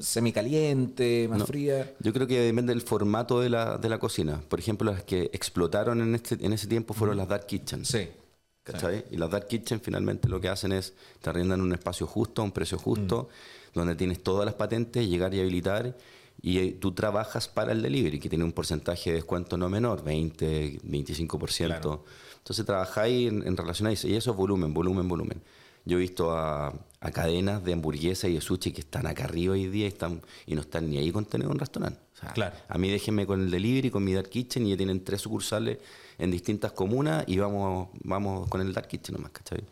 semicaliente, 0.00 1.28
más 1.28 1.40
No, 1.40 1.46
fría. 1.46 1.92
Yo 2.00 2.12
creo 2.12 2.26
que 2.26 2.40
depende 2.40 2.72
del 2.72 2.82
formato 2.82 3.40
de 3.40 3.50
la, 3.50 3.78
de 3.78 3.88
la 3.88 3.98
cocina. 3.98 4.40
Por 4.48 4.58
ejemplo, 4.58 4.90
las 4.90 5.04
que 5.04 5.30
explotaron 5.32 6.00
en, 6.00 6.14
este, 6.14 6.38
en 6.40 6.52
ese 6.52 6.66
tiempo 6.66 6.94
fueron 6.94 7.16
las 7.16 7.28
Dark 7.28 7.46
Kitchen. 7.46 7.84
Sí. 7.84 8.08
¿cachai? 8.72 9.04
Y 9.10 9.16
las 9.16 9.30
Dark 9.30 9.46
Kitchen 9.46 9.80
finalmente 9.80 10.28
lo 10.28 10.40
que 10.40 10.48
hacen 10.48 10.72
es 10.72 10.94
te 11.20 11.30
arriendan 11.30 11.60
un 11.60 11.72
espacio 11.72 12.06
justo, 12.06 12.42
a 12.42 12.44
un 12.44 12.52
precio 12.52 12.78
justo, 12.78 13.28
donde 13.74 13.94
tienes 13.94 14.22
todas 14.22 14.44
las 14.44 14.54
patentes, 14.54 15.08
llegar 15.08 15.32
y 15.34 15.40
habilitar, 15.40 15.96
y 16.40 16.58
eh, 16.58 16.76
tú 16.80 16.92
trabajas 16.92 17.48
para 17.48 17.72
el 17.72 17.82
delivery, 17.82 18.20
que 18.20 18.28
tiene 18.28 18.44
un 18.44 18.52
porcentaje 18.52 19.10
de 19.10 19.16
descuento 19.16 19.56
no 19.56 19.68
menor, 19.68 20.04
20, 20.04 20.80
25%. 20.82 21.66
Claro. 21.66 22.04
Entonces 22.38 22.64
trabajáis 22.64 23.28
en, 23.28 23.46
en 23.46 23.56
relación 23.56 23.88
a 23.88 23.92
eso, 23.92 24.08
y 24.08 24.14
eso 24.14 24.30
es 24.30 24.36
volumen, 24.36 24.72
volumen, 24.72 25.08
volumen. 25.08 25.42
Yo 25.84 25.96
he 25.96 26.00
visto 26.00 26.36
a, 26.36 26.74
a 27.00 27.10
cadenas 27.10 27.64
de 27.64 27.72
hamburguesas 27.72 28.30
y 28.30 28.34
de 28.34 28.40
sushi 28.40 28.72
que 28.72 28.80
están 28.80 29.06
acá 29.06 29.24
arriba 29.24 29.54
hoy 29.54 29.68
día 29.68 29.86
y, 29.86 29.88
están, 29.88 30.20
y 30.46 30.54
no 30.54 30.60
están 30.60 30.88
ni 30.90 30.98
ahí 30.98 31.10
con 31.10 31.24
tener 31.24 31.48
un 31.48 31.58
restaurante. 31.58 31.98
O 32.14 32.20
sea, 32.20 32.32
Claro. 32.32 32.56
A 32.68 32.78
mí 32.78 32.90
déjenme 32.90 33.26
con 33.26 33.40
el 33.40 33.50
delivery, 33.50 33.90
con 33.90 34.04
mi 34.04 34.12
Dark 34.12 34.28
Kitchen, 34.28 34.66
y 34.66 34.70
ya 34.70 34.76
tienen 34.76 35.02
tres 35.02 35.22
sucursales 35.22 35.78
en 36.18 36.30
distintas 36.30 36.72
comunas 36.72 37.24
y 37.26 37.38
vamos, 37.38 37.88
vamos 38.02 38.48
con 38.48 38.60
el 38.60 38.72
Dark 38.72 38.88
Kitchen 38.88 39.14
nomás, 39.14 39.32
¿cachai? 39.32 39.64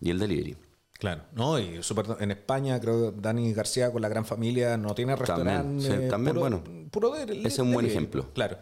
Y 0.00 0.10
el 0.10 0.18
delivery. 0.18 0.56
Claro, 1.02 1.22
no, 1.34 1.58
y 1.58 1.82
súper- 1.82 2.16
en 2.20 2.30
España 2.30 2.80
creo 2.80 3.12
que 3.12 3.20
Dani 3.20 3.52
García 3.52 3.90
con 3.90 4.00
la 4.02 4.08
gran 4.08 4.24
familia 4.24 4.76
no 4.76 4.94
tiene 4.94 5.16
restaurante. 5.16 5.82
sí, 5.84 6.08
también, 6.08 6.38
bueno. 6.38 6.62
Puro 6.92 7.10
de- 7.10 7.38
Ese 7.40 7.48
es 7.48 7.58
un 7.58 7.72
buen 7.72 7.86
ejemplo. 7.86 8.32
Claro. 8.32 8.58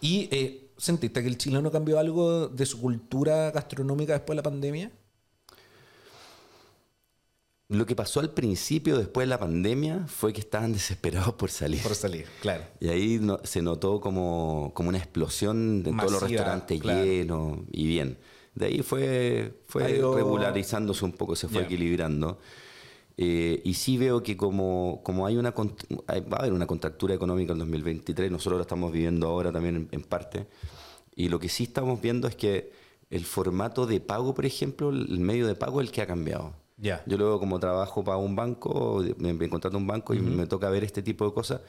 ¿Y 0.00 0.28
eh, 0.32 0.70
sentiste 0.78 1.20
que 1.20 1.28
el 1.28 1.36
chileno 1.36 1.70
cambió 1.70 1.98
algo 1.98 2.48
de 2.48 2.64
su 2.64 2.80
cultura 2.80 3.50
gastronómica 3.50 4.14
después 4.14 4.32
de 4.34 4.36
la 4.36 4.42
pandemia? 4.42 4.92
Lo 7.68 7.86
que 7.86 7.94
pasó 7.96 8.20
al 8.20 8.30
principio, 8.32 8.96
después 8.98 9.24
de 9.26 9.30
la 9.30 9.38
pandemia, 9.38 10.06
fue 10.06 10.32
que 10.32 10.40
estaban 10.40 10.72
desesperados 10.72 11.34
por 11.34 11.50
salir. 11.50 11.82
Por 11.82 11.94
salir, 11.94 12.26
claro. 12.40 12.64
Y 12.80 12.88
ahí 12.88 13.18
no- 13.20 13.40
se 13.42 13.62
notó 13.62 14.00
como, 14.00 14.72
como 14.74 14.90
una 14.90 14.98
explosión 14.98 15.82
de 15.82 15.90
todos 15.92 16.12
los 16.12 16.22
restaurantes 16.22 16.80
claro. 16.80 17.04
llenos 17.04 17.58
y 17.72 17.86
bien. 17.86 18.18
De 18.54 18.66
ahí 18.66 18.82
fue, 18.82 19.52
fue 19.66 19.84
regularizándose 20.16 21.04
un 21.04 21.12
poco, 21.12 21.34
se 21.36 21.48
fue 21.48 21.62
equilibrando. 21.64 22.38
Eh, 23.16 23.60
y 23.64 23.74
sí 23.74 23.96
veo 23.96 24.22
que 24.22 24.36
como, 24.36 25.00
como 25.04 25.26
hay 25.26 25.36
una 25.36 25.54
hay- 26.08 26.20
va 26.20 26.36
a 26.38 26.40
haber 26.40 26.52
una 26.52 26.66
contractura 26.66 27.14
económica 27.14 27.52
en 27.52 27.58
2023, 27.60 28.30
nosotros 28.30 28.58
lo 28.58 28.62
estamos 28.62 28.90
viviendo 28.92 29.28
ahora 29.28 29.52
también 29.52 29.76
en, 29.76 29.88
en 29.92 30.02
parte, 30.02 30.46
y 31.14 31.28
lo 31.28 31.38
que 31.38 31.48
sí 31.48 31.64
estamos 31.64 32.00
viendo 32.00 32.26
es 32.26 32.34
que 32.34 32.72
el 33.10 33.24
formato 33.24 33.86
de 33.86 34.00
pago, 34.00 34.34
por 34.34 34.46
ejemplo, 34.46 34.90
el 34.90 35.20
medio 35.20 35.46
de 35.46 35.54
pago 35.54 35.80
es 35.80 35.86
el 35.86 35.92
que 35.92 36.02
ha 36.02 36.06
cambiado. 36.08 36.54
Ya. 36.76 37.04
Yo 37.06 37.16
luego 37.16 37.38
como 37.38 37.60
trabajo 37.60 38.02
para 38.02 38.16
un 38.16 38.34
banco, 38.34 39.04
me, 39.18 39.32
me 39.32 39.48
contrato 39.48 39.76
un 39.78 39.86
banco 39.86 40.12
y 40.12 40.18
me 40.20 40.46
toca 40.46 40.68
ver 40.70 40.82
este 40.82 41.02
tipo 41.02 41.24
de 41.24 41.32
cosas. 41.32 41.60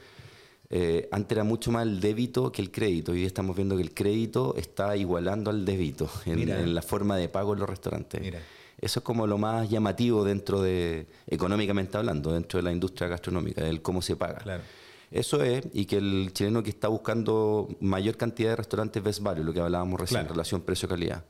Eh, 0.68 1.08
antes 1.12 1.36
era 1.36 1.44
mucho 1.44 1.70
más 1.70 1.84
el 1.84 2.00
débito 2.00 2.50
que 2.50 2.60
el 2.62 2.70
crédito. 2.70 3.12
Hoy 3.12 3.18
día 3.18 3.26
estamos 3.26 3.54
viendo 3.54 3.76
que 3.76 3.82
el 3.82 3.94
crédito 3.94 4.54
está 4.56 4.96
igualando 4.96 5.50
al 5.50 5.64
débito 5.64 6.10
en, 6.24 6.74
la 6.74 6.82
forma 6.82 7.16
de 7.16 7.28
pago 7.28 7.52
en 7.54 7.60
los 7.60 7.68
restaurantes. 7.68 8.20
Mira. 8.20 8.40
Eso 8.78 9.00
es 9.00 9.04
como 9.04 9.26
lo 9.26 9.38
más 9.38 9.70
llamativo 9.70 10.22
dentro 10.24 10.60
de, 10.60 11.06
económicamente 11.26 11.96
hablando, 11.96 12.32
dentro 12.32 12.58
de 12.58 12.62
la 12.64 12.72
industria 12.72 13.08
gastronómica, 13.08 13.66
el 13.66 13.80
cómo 13.80 14.02
se 14.02 14.16
paga. 14.16 14.38
Claro. 14.40 14.62
Eso 15.10 15.42
es, 15.42 15.64
y 15.72 15.86
que 15.86 15.96
el 15.98 16.30
chileno 16.34 16.62
que 16.62 16.70
está 16.70 16.88
buscando 16.88 17.68
mayor 17.80 18.16
cantidad 18.16 18.50
de 18.50 18.56
restaurantes 18.56 19.02
best 19.02 19.20
value, 19.22 19.44
lo 19.44 19.52
que 19.54 19.60
hablábamos 19.60 20.00
recién, 20.00 20.20
Claro. 20.22 20.34
relación 20.34 20.60
precio-calidad. 20.62 21.24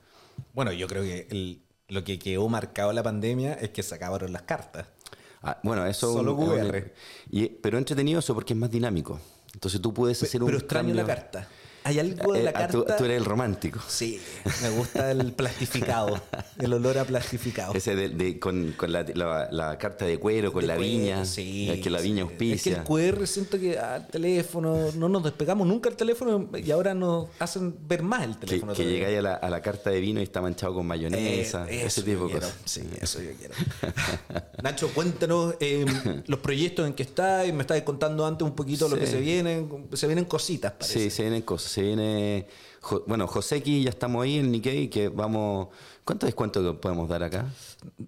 Bueno, 0.55 0.73
yo 0.73 0.89
creo 0.89 1.03
que 1.03 1.29
el- 1.31 1.61
lo 1.89 2.03
que 2.03 2.19
quedó 2.19 2.49
marcado 2.49 2.93
la 2.93 3.03
pandemia 3.03 3.53
es 3.55 3.71
que 3.71 3.83
se 3.85 3.95
acabaron 3.95 4.33
las 4.33 4.43
cartas. 4.43 4.89
Ah, 5.47 5.59
bueno, 5.63 5.87
eso 5.87 6.13
Solo 6.13 6.35
un- 6.35 6.49
QR. 6.49 6.93
y, 7.31 7.47
pero 7.47 7.79
entretenido 7.79 8.19
eso 8.19 8.35
porque 8.35 8.53
es 8.53 8.59
más 8.59 8.71
dinámico. 8.71 9.21
Entonces 9.55 9.81
tú 9.81 9.95
puedes 9.95 10.23
hacer 10.23 10.43
un 10.43 10.47
Pero 10.47 10.59
extraño 10.59 10.89
cambio- 10.89 11.03
la 11.03 11.07
carta. 11.07 11.49
Hay 11.87 12.01
algo 12.01 12.33
de 12.33 12.43
la 12.43 12.51
Eh, 12.51 12.55
ah, 12.57 12.67
tú, 12.69 12.79
carta. 12.85 12.97
tú 12.97 13.05
eres 13.05 13.17
el 13.19 13.25
romántico. 13.25 13.79
Sí, 13.87 14.21
me 14.63 14.71
gusta 14.71 15.11
el 15.13 15.33
plastificado, 15.33 16.21
el 16.59 16.73
olor 16.73 16.99
a 16.99 17.05
plastificado. 17.05 17.75
Ese 17.75 17.95
de, 17.95 18.09
de- 18.09 18.39
con, 18.41 18.73
con 18.73 18.91
la, 18.93 19.05
la- 19.15 19.49
la 19.53 19.79
carta 19.79 20.05
de 20.05 20.19
cuero, 20.19 20.53
con 20.53 20.63
De 20.63 20.67
la 20.67 20.75
cuero, 20.77 20.91
viña. 20.91 21.25
sí, 21.25 21.71
es 21.71 21.81
que 21.81 21.89
la 21.91 22.01
sí. 22.01 22.09
viña 22.09 22.23
Es 22.25 22.29
que 22.29 22.35
auspicia. 22.35 22.77
el 22.79 22.83
QR 22.85 23.27
siento 23.27 23.59
que 23.61 23.79
al 23.79 24.07
teléfono, 24.09 24.91
no 24.97 25.09
nos 25.09 25.23
despegamos 25.23 25.67
nunca 25.67 25.89
el 25.89 25.97
teléfono 25.97 26.49
y 26.57 26.71
ahora 26.73 26.93
nos 26.95 27.29
hacen 27.39 27.77
ver 27.87 28.03
más 28.03 28.25
el 28.25 28.35
que, 28.39 28.47
teléfono. 28.47 28.73
que 28.73 28.83
todavía. 28.83 28.99
llegáis 28.99 29.19
a 29.19 29.23
la, 29.23 29.35
a 29.35 29.51
la 29.51 29.63
carta 29.63 29.91
de 29.91 30.01
vino 30.01 30.19
y 30.21 30.25
está 30.25 30.41
manchado 30.43 30.75
con 30.75 30.87
mayonesa. 30.87 31.67
Eh, 31.71 31.85
ese 31.87 32.03
tipo 32.03 32.27
de 32.27 32.35
cosas. 32.35 32.55
Sí, 32.65 32.83
eso 33.01 33.21
yo 33.23 33.31
quiero. 33.39 33.55
Nacho, 34.63 34.89
cuéntanos 34.95 35.55
eh, 35.61 35.85
los 36.27 36.41
proyectos 36.41 36.87
en 36.87 36.95
que 36.95 37.03
estás. 37.03 37.47
Me 37.53 37.61
estabas 37.61 37.83
contando 37.85 38.27
antes 38.27 38.45
un 38.47 38.55
poquito 38.55 38.89
lo 38.89 38.97
que 38.99 39.07
Sí. 39.07 39.13
se 39.13 39.21
vienen. 39.21 39.87
Se 39.93 40.07
vienen 40.07 40.25
cositas, 40.25 40.73
parece. 40.73 40.99
Sí, 40.99 41.11
se 41.11 41.23
vienen 41.23 41.43
cosas. 41.43 41.71
Se 41.77 41.83
viene. 41.83 42.47
Jo- 42.81 43.05
Bueno, 43.07 43.27
Joseki, 43.27 43.83
ya 43.83 43.91
estamos 43.91 44.25
ahí 44.25 44.39
en 44.39 44.51
Nikkei, 44.51 44.89
que 44.89 45.11
vamos. 45.11 45.69
¿Cuánto 46.07 46.25
descuento 46.25 46.81
podemos 46.81 47.07
dar 47.07 47.23
acá? 47.23 47.45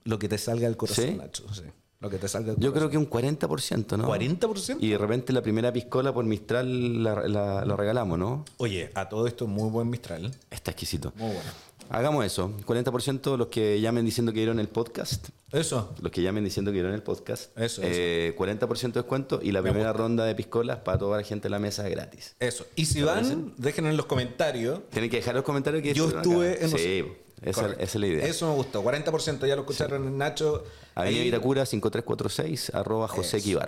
Lo 0.04 0.18
que 0.18 0.26
te 0.26 0.38
salga 0.38 0.66
del 0.68 0.78
corazón, 0.78 1.04
¿Sí? 1.04 1.14
Nacho. 1.16 1.44
sí. 1.52 1.64
Lo 2.00 2.08
que 2.08 2.16
te 2.16 2.28
salga 2.28 2.52
del 2.54 2.62
Yo 2.62 2.70
corazón. 2.72 2.88
creo 2.88 2.90
que 2.90 2.96
un 2.96 3.10
40%, 3.10 3.98
¿no? 3.98 4.08
¿40%? 4.08 4.78
Y 4.80 4.88
de 4.88 4.96
repente 4.96 5.34
la 5.34 5.42
primera 5.42 5.70
piscola 5.70 6.14
por 6.14 6.24
Mistral 6.24 7.02
la, 7.04 7.28
la- 7.28 7.76
regalamos, 7.76 8.18
¿no? 8.18 8.46
Oye, 8.56 8.90
a 8.94 9.06
todo 9.10 9.26
esto, 9.26 9.46
muy 9.46 9.68
buen 9.68 9.90
Mistral. 9.90 10.34
Está 10.50 10.70
exquisito. 10.70 11.12
Muy 11.16 11.26
bueno. 11.34 11.50
Hagamos 11.90 12.24
eso. 12.24 12.52
40% 12.66 13.36
los 13.38 13.46
que 13.48 13.80
llamen 13.80 14.04
diciendo 14.04 14.32
que 14.32 14.38
vieron 14.40 14.60
el 14.60 14.68
podcast. 14.68 15.28
Eso. 15.52 15.94
Los 16.02 16.12
que 16.12 16.20
llamen 16.22 16.44
diciendo 16.44 16.70
que 16.70 16.74
vieron 16.74 16.92
el 16.92 17.02
podcast. 17.02 17.56
Eso, 17.58 17.80
Eh, 17.84 18.34
40% 18.36 18.92
de 18.92 19.00
descuento 19.00 19.40
y 19.42 19.52
la 19.52 19.62
primera 19.62 19.92
ronda 19.94 20.24
de 20.26 20.34
piscolas 20.34 20.78
para 20.78 20.98
toda 20.98 21.16
la 21.16 21.22
gente 21.22 21.48
en 21.48 21.52
la 21.52 21.58
mesa 21.58 21.86
es 21.88 21.94
gratis. 21.94 22.36
Eso. 22.40 22.66
Y 22.76 22.84
si 22.86 23.02
van, 23.02 23.54
déjenos 23.56 23.90
en 23.92 23.96
los 23.96 24.06
comentarios. 24.06 24.80
Tienen 24.90 25.08
que 25.10 25.16
dejar 25.16 25.34
los 25.34 25.44
comentarios 25.44 25.82
que 25.82 25.94
Yo 25.94 26.08
estuve 26.08 26.62
en 26.62 26.70
los- 26.70 26.80
Sí, 26.80 27.04
esa, 27.42 27.72
es 27.78 27.94
la 27.94 28.06
idea. 28.06 28.26
Eso 28.26 28.48
me 28.48 28.54
gustó. 28.54 28.82
40% 28.82 29.46
ya 29.46 29.54
lo 29.56 29.62
escucharon 29.62 30.06
en 30.06 30.18
Nacho. 30.18 30.64
Avenida 30.94 31.20
Ahí- 31.20 31.24
Vitacura 31.30 31.64
5346, 31.64 32.70
arroba 32.74 33.08
Joseki 33.08 33.52
Eso. 33.52 33.60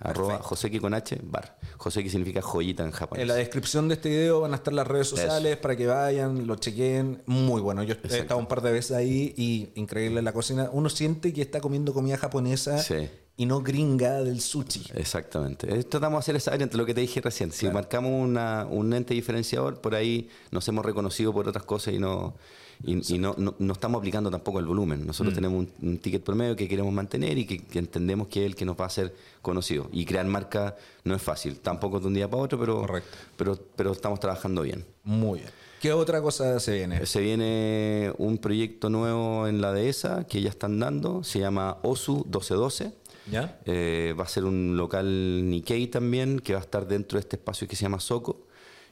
Arroba 0.00 0.38
Joseki 0.38 0.78
con 0.78 0.94
H, 0.94 1.18
bar. 1.24 1.58
Joseki 1.76 2.08
significa 2.08 2.40
joyita 2.40 2.84
en 2.84 2.92
japonés. 2.92 3.22
En 3.22 3.28
la 3.28 3.34
descripción 3.34 3.88
de 3.88 3.94
este 3.94 4.08
video 4.08 4.40
van 4.40 4.52
a 4.52 4.56
estar 4.56 4.72
las 4.72 4.86
redes 4.86 5.08
sociales 5.08 5.56
para 5.56 5.76
que 5.76 5.86
vayan, 5.86 6.46
lo 6.46 6.56
chequen. 6.56 7.22
Muy 7.26 7.60
bueno. 7.60 7.82
Yo 7.82 7.94
he 8.02 8.16
estado 8.18 8.38
un 8.38 8.46
par 8.46 8.60
de 8.62 8.70
veces 8.72 8.92
ahí 8.96 9.34
y 9.36 9.70
increíble 9.74 10.22
la 10.22 10.32
cocina. 10.32 10.70
Uno 10.72 10.88
siente 10.88 11.32
que 11.32 11.42
está 11.42 11.60
comiendo 11.60 11.92
comida 11.92 12.16
japonesa 12.16 12.78
Sí. 12.78 13.08
y 13.36 13.46
no 13.46 13.60
gringa 13.60 14.22
del 14.22 14.40
sushi. 14.40 14.84
Exactamente. 14.94 15.72
Eh, 15.72 15.82
Tratamos 15.84 16.18
de 16.18 16.20
hacer 16.20 16.36
esa 16.36 16.52
área 16.52 16.62
entre 16.64 16.78
lo 16.78 16.86
que 16.86 16.94
te 16.94 17.00
dije 17.00 17.20
recién. 17.20 17.50
Si 17.50 17.68
marcamos 17.68 18.12
una- 18.12 18.66
un 18.70 18.92
ente 18.92 19.14
diferenciador, 19.14 19.80
por 19.80 19.94
ahí 19.96 20.28
nos 20.52 20.66
hemos 20.68 20.84
reconocido 20.84 21.32
por 21.32 21.48
otras 21.48 21.64
cosas 21.64 21.94
y 21.94 21.98
no 21.98 22.36
y, 22.84 23.14
y 23.14 23.18
no, 23.18 23.34
no, 23.38 23.54
no 23.58 23.72
estamos 23.72 23.98
aplicando 23.98 24.30
tampoco 24.30 24.58
el 24.60 24.66
volumen. 24.66 25.02
Mm. 25.02 25.06
Nosotros 25.06 25.34
tenemos 25.34 25.58
un, 25.58 25.88
un 25.88 25.98
ticket 25.98 26.22
promedio 26.22 26.54
que 26.56 26.68
queremos 26.68 26.92
mantener 26.92 27.36
y 27.38 27.44
que, 27.46 27.58
que 27.58 27.78
entendemos 27.78 28.28
que 28.28 28.40
es 28.40 28.46
el 28.46 28.54
que 28.56 28.64
nos 28.64 28.76
va 28.76 28.84
a 28.84 28.86
hacer 28.88 29.14
conocido. 29.42 29.88
Y 29.92 30.04
crear 30.04 30.26
marca 30.26 30.76
no 31.04 31.14
es 31.14 31.22
fácil, 31.22 31.58
tampoco 31.60 32.00
de 32.00 32.06
un 32.06 32.14
día 32.14 32.28
para 32.28 32.42
otro, 32.42 32.58
pero, 32.58 32.80
Correcto. 32.80 33.16
pero, 33.36 33.58
pero 33.76 33.92
estamos 33.92 34.20
trabajando 34.20 34.62
bien. 34.62 34.84
Muy 35.04 35.40
bien. 35.40 35.50
¿Qué 35.80 35.92
otra 35.92 36.20
cosa 36.20 36.58
se 36.58 36.74
viene? 36.74 37.06
Se 37.06 37.20
viene 37.20 38.12
un 38.18 38.38
proyecto 38.38 38.90
nuevo 38.90 39.46
en 39.46 39.60
la 39.60 39.72
dehesa 39.72 40.26
que 40.26 40.42
ya 40.42 40.48
están 40.50 40.80
dando, 40.80 41.22
se 41.22 41.38
llama 41.38 41.78
OSU 41.82 42.24
1212. 42.24 42.92
¿Ya? 43.30 43.60
Eh, 43.66 44.14
va 44.18 44.24
a 44.24 44.28
ser 44.28 44.44
un 44.44 44.76
local 44.76 45.48
Nikkei 45.50 45.86
también, 45.88 46.40
que 46.40 46.54
va 46.54 46.60
a 46.60 46.62
estar 46.62 46.88
dentro 46.88 47.16
de 47.16 47.20
este 47.20 47.36
espacio 47.36 47.68
que 47.68 47.76
se 47.76 47.82
llama 47.82 48.00
Soco, 48.00 48.46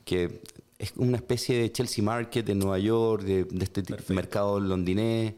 que 0.04 0.42
es 0.78 0.92
una 0.96 1.16
especie 1.16 1.58
de 1.58 1.72
Chelsea 1.72 2.04
Market 2.04 2.48
en 2.48 2.58
Nueva 2.58 2.78
York, 2.78 3.22
de, 3.22 3.44
de 3.44 3.64
este 3.64 3.82
ti- 3.82 3.94
mercado 4.08 4.60
londinés, 4.60 5.34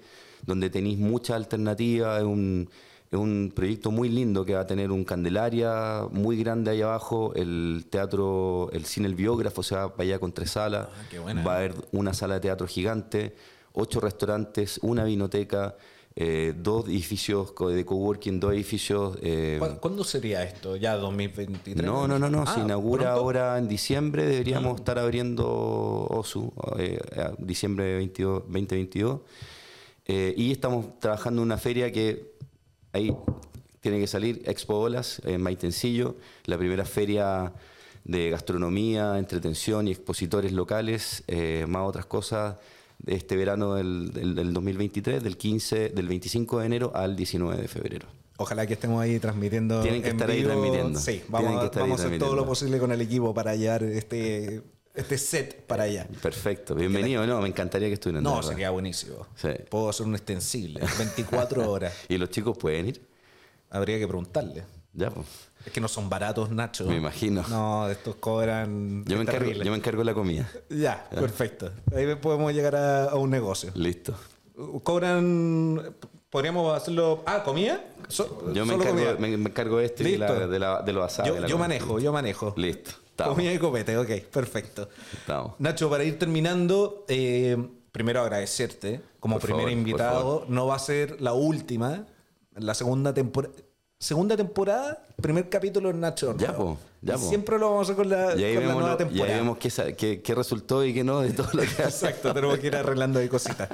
donde 0.46 0.70
tenéis 0.70 0.98
muchas 0.98 1.36
alternativas. 1.36 2.18
Es 2.20 2.24
un, 2.26 2.68
es 3.10 3.18
un 3.18 3.52
proyecto 3.54 3.90
muy 3.90 4.08
lindo 4.08 4.44
que 4.44 4.54
va 4.54 4.60
a 4.60 4.66
tener 4.66 4.90
un 4.90 5.04
Candelaria 5.04 6.02
muy 6.10 6.36
grande 6.36 6.70
ahí 6.72 6.82
abajo, 6.82 7.32
el 7.34 7.86
teatro, 7.88 8.68
el 8.72 8.84
cine 8.84 9.06
El 9.06 9.14
Biógrafo 9.14 9.62
se 9.62 9.76
va 9.76 9.92
para 9.94 10.04
allá 10.04 10.18
con 10.18 10.32
tres 10.32 10.50
salas, 10.52 10.88
Ah, 10.92 11.42
va 11.46 11.54
a 11.54 11.56
haber 11.58 11.74
una 11.92 12.12
sala 12.14 12.34
de 12.34 12.40
teatro 12.40 12.66
gigante, 12.66 13.34
ocho 13.72 14.00
restaurantes, 14.00 14.78
una 14.82 15.04
vinoteca. 15.04 15.76
Eh, 16.20 16.52
dos 16.56 16.88
edificios 16.88 17.54
de 17.56 17.84
coworking, 17.84 18.40
dos 18.40 18.52
edificios 18.52 19.16
eh, 19.22 19.60
¿Cuándo, 19.80 20.02
sería 20.02 20.42
esto? 20.42 20.74
¿Ya 20.74 20.96
2023? 20.96 21.86
no, 21.86 22.08
no, 22.08 22.18
no, 22.18 22.28
no. 22.28 22.42
Ah, 22.44 22.54
se 22.54 22.60
inaugura 22.60 23.04
¿pronto? 23.04 23.20
ahora 23.20 23.56
en 23.56 23.68
diciembre. 23.68 24.26
Deberíamos 24.26 24.80
estar 24.80 24.98
abriendo 24.98 25.46
OSU, 25.46 26.52
eh, 26.76 26.98
a 27.16 27.34
diciembre 27.38 27.94
22, 27.98 28.42
2022. 28.46 29.20
Eh, 30.06 30.34
y 30.36 30.50
estamos 30.50 30.98
trabajando 30.98 31.40
en 31.42 31.46
una 31.46 31.56
feria 31.56 31.92
que 31.92 32.32
ahí 32.92 33.14
tiene 33.80 34.00
que 34.00 34.08
salir, 34.08 34.42
Expo 34.44 34.74
Olas, 34.74 35.22
en 35.24 35.40
Maitencillo, 35.40 36.16
la 36.46 36.58
primera 36.58 36.84
feria 36.84 37.52
de 38.02 38.30
gastronomía, 38.30 39.18
entretención 39.18 39.86
y 39.86 39.92
expositores 39.92 40.50
locales, 40.50 41.22
más 41.68 41.88
otras 41.88 42.06
cosas 42.06 42.56
de 42.98 43.14
este 43.14 43.36
verano 43.36 43.74
del, 43.74 44.10
del- 44.12 44.34
del 44.34 44.52
2023, 44.52 45.22
del 45.22 45.36
15, 45.36 45.90
del 45.90 46.08
25 46.08 46.58
de 46.60 46.66
enero 46.66 46.92
al 46.94 47.16
19 47.16 47.60
de 47.62 47.68
febrero. 47.68 48.08
Ojalá 48.36 48.66
que 48.66 48.74
estemos 48.74 49.00
ahí 49.02 49.18
transmitiendo. 49.18 49.80
Tienen 49.82 50.02
que 50.02 50.10
en 50.10 50.16
estar 50.16 50.30
ahí 50.30 50.42
transmitiendo. 50.44 50.98
Sí, 51.00 51.22
vamos, 51.28 51.54
a- 51.56 51.60
ahí 51.62 51.70
vamos 51.74 52.00
a 52.00 52.06
hacer 52.06 52.18
todo 52.18 52.34
lo 52.36 52.46
posible 52.46 52.78
con 52.78 52.92
el 52.92 53.00
equipo 53.00 53.34
para 53.34 53.50
hallar 53.52 53.82
este, 53.82 54.62
este 54.94 55.18
set 55.18 55.64
para 55.66 55.84
allá. 55.84 56.06
Perfecto, 56.22 56.74
bienvenido. 56.74 57.26
No, 57.26 57.40
me 57.40 57.48
encantaría 57.48 57.88
que 57.88 57.94
estuvieran. 57.94 58.22
No, 58.22 58.42
sería 58.42 58.70
buenísimo. 58.70 59.26
Sí. 59.36 59.48
Puedo 59.70 59.88
hacer 59.88 60.06
un 60.06 60.14
extensible, 60.14 60.80
24 60.98 61.70
horas. 61.70 61.94
¿Y 62.08 62.16
los 62.18 62.30
chicos 62.30 62.56
pueden 62.58 62.86
ir? 62.88 63.06
Habría 63.70 63.98
que 63.98 64.06
preguntarle. 64.06 64.64
Ya, 64.98 65.10
pues. 65.10 65.26
Es 65.64 65.72
que 65.72 65.80
no 65.80 65.86
son 65.88 66.08
baratos, 66.08 66.50
Nacho. 66.50 66.86
Me 66.86 66.96
imagino. 66.96 67.44
No, 67.48 67.88
estos 67.88 68.16
cobran. 68.16 69.04
Yo 69.04 69.16
me, 69.16 69.22
encargo, 69.22 69.50
yo 69.50 69.70
me 69.70 69.76
encargo 69.76 70.00
de 70.00 70.04
la 70.06 70.14
comida. 70.14 70.48
Ya, 70.70 71.08
perfecto. 71.10 71.70
Ahí 71.94 72.14
podemos 72.16 72.52
llegar 72.52 72.74
a, 72.74 73.04
a 73.04 73.14
un 73.16 73.30
negocio. 73.30 73.70
Listo. 73.74 74.14
Cobran. 74.82 75.94
Podríamos 76.30 76.76
hacerlo. 76.76 77.22
Ah, 77.26 77.42
¿comida? 77.44 77.82
So- 78.08 78.52
Yo 78.52 78.66
me 78.66 78.74
encargo, 78.74 78.94
comida. 78.94 79.14
me, 79.18 79.32
encargo 79.34 79.78
de 79.78 79.86
esto 79.86 80.02
y 80.02 80.12
de, 80.12 80.18
la, 80.18 80.46
de, 80.46 80.58
la- 80.58 80.82
de 80.82 80.92
los 80.92 81.04
asados. 81.04 81.48
Yo, 81.48 81.58
manejo, 81.58 81.98
yo 81.98 82.12
manejo. 82.12 82.54
Listo. 82.56 82.90
Estamos. 83.10 83.34
Comida 83.34 83.52
y 83.52 83.58
copete, 83.58 83.96
ok, 83.96 84.10
perfecto. 84.30 84.88
Estamos. 85.12 85.54
Nacho, 85.58 85.88
para 85.90 86.04
ir 86.04 86.18
terminando, 86.18 87.04
eh, 87.08 87.56
primero 87.92 88.20
agradecerte 88.20 89.00
como 89.20 89.36
Por 89.36 89.42
primer 89.42 89.62
favor, 89.62 89.72
invitado. 89.72 90.44
No 90.48 90.66
va 90.66 90.76
a 90.76 90.78
ser 90.78 91.20
la 91.20 91.32
última. 91.32 92.06
La 92.54 92.74
segunda 92.74 93.14
temporada. 93.14 93.54
Segunda 94.00 94.36
temporada, 94.36 95.04
primer 95.20 95.48
capítulo 95.48 95.90
en 95.90 95.98
Nacho. 95.98 96.36
Ya, 96.38 96.54
po, 96.56 96.78
ya, 97.02 97.14
po. 97.14 97.28
Siempre 97.28 97.58
lo 97.58 97.70
vamos 97.70 97.80
a 97.80 97.82
hacer 97.92 97.96
con 97.96 98.08
la, 98.08 98.26
con 98.30 98.40
la 98.40 98.60
nueva 98.60 98.80
lo- 98.80 98.86
y 98.86 98.92
ahí 98.92 98.96
temporada. 98.98 99.36
vemos 99.38 99.58
qué, 99.58 99.70
sa- 99.70 99.92
qué- 99.92 100.22
qué 100.22 100.34
resultó 100.36 100.84
y 100.84 100.94
qué 100.94 101.02
no 101.02 101.20
de 101.20 101.32
todo 101.32 101.48
lo 101.52 101.62
que. 101.62 101.82
Exacto, 101.82 102.32
tenemos 102.32 102.60
que 102.60 102.68
ir 102.68 102.76
arreglando 102.76 103.18
ahí 103.18 103.28
cositas. 103.28 103.68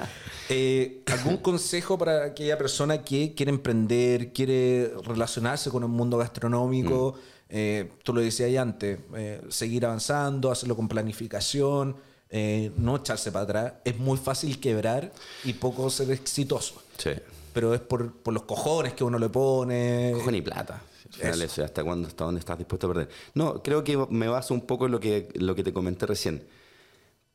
Eh, 0.49 1.03
¿Algún 1.11 1.37
consejo 1.37 1.99
para 1.99 2.23
aquella 2.25 2.57
persona 2.57 3.03
que 3.03 3.35
quiere 3.35 3.51
emprender, 3.51 4.33
quiere 4.33 4.93
relacionarse 5.03 5.69
con 5.69 5.83
el 5.83 5.89
mundo 5.89 6.17
gastronómico? 6.17 7.13
Mm. 7.15 7.19
Eh, 7.49 7.91
tú 8.01 8.11
lo 8.11 8.21
decías 8.21 8.47
ahí 8.47 8.57
antes, 8.57 8.97
eh, 9.15 9.41
seguir 9.49 9.85
avanzando, 9.85 10.49
hacerlo 10.49 10.75
con 10.75 10.87
planificación, 10.87 11.97
eh, 12.31 12.71
no 12.77 12.95
echarse 12.97 13.31
para 13.31 13.43
atrás. 13.43 13.73
Es 13.85 13.95
muy 13.99 14.17
fácil 14.17 14.59
quebrar 14.59 15.13
y 15.43 15.53
poco 15.53 15.87
ser 15.91 16.09
exitoso. 16.09 16.81
Sí. 16.97 17.11
Pero 17.55 17.73
es 17.73 17.79
por, 17.81 18.11
por 18.13 18.33
los 18.33 18.43
cojones 18.43 18.93
que 18.93 19.03
uno 19.03 19.17
le 19.17 19.29
pone. 19.29 20.11
Cojones 20.13 20.39
y 20.39 20.43
plata. 20.43 20.81
Al 21.05 21.11
final 21.13 21.33
Eso. 21.35 21.43
eso, 21.45 21.63
hasta 21.63 21.83
cuándo, 21.83 22.07
hasta 22.07 22.25
dónde 22.25 22.39
estás 22.39 22.57
dispuesto 22.57 22.87
a 22.87 22.93
perder. 22.93 23.09
No, 23.33 23.63
creo 23.63 23.83
que 23.83 23.97
me 24.09 24.27
baso 24.27 24.53
un 24.53 24.61
poco 24.67 24.85
en 24.87 24.91
lo 24.91 24.99
que, 24.99 25.29
lo 25.35 25.55
que 25.55 25.63
te 25.63 25.71
comenté 25.73 26.05
recién. 26.05 26.45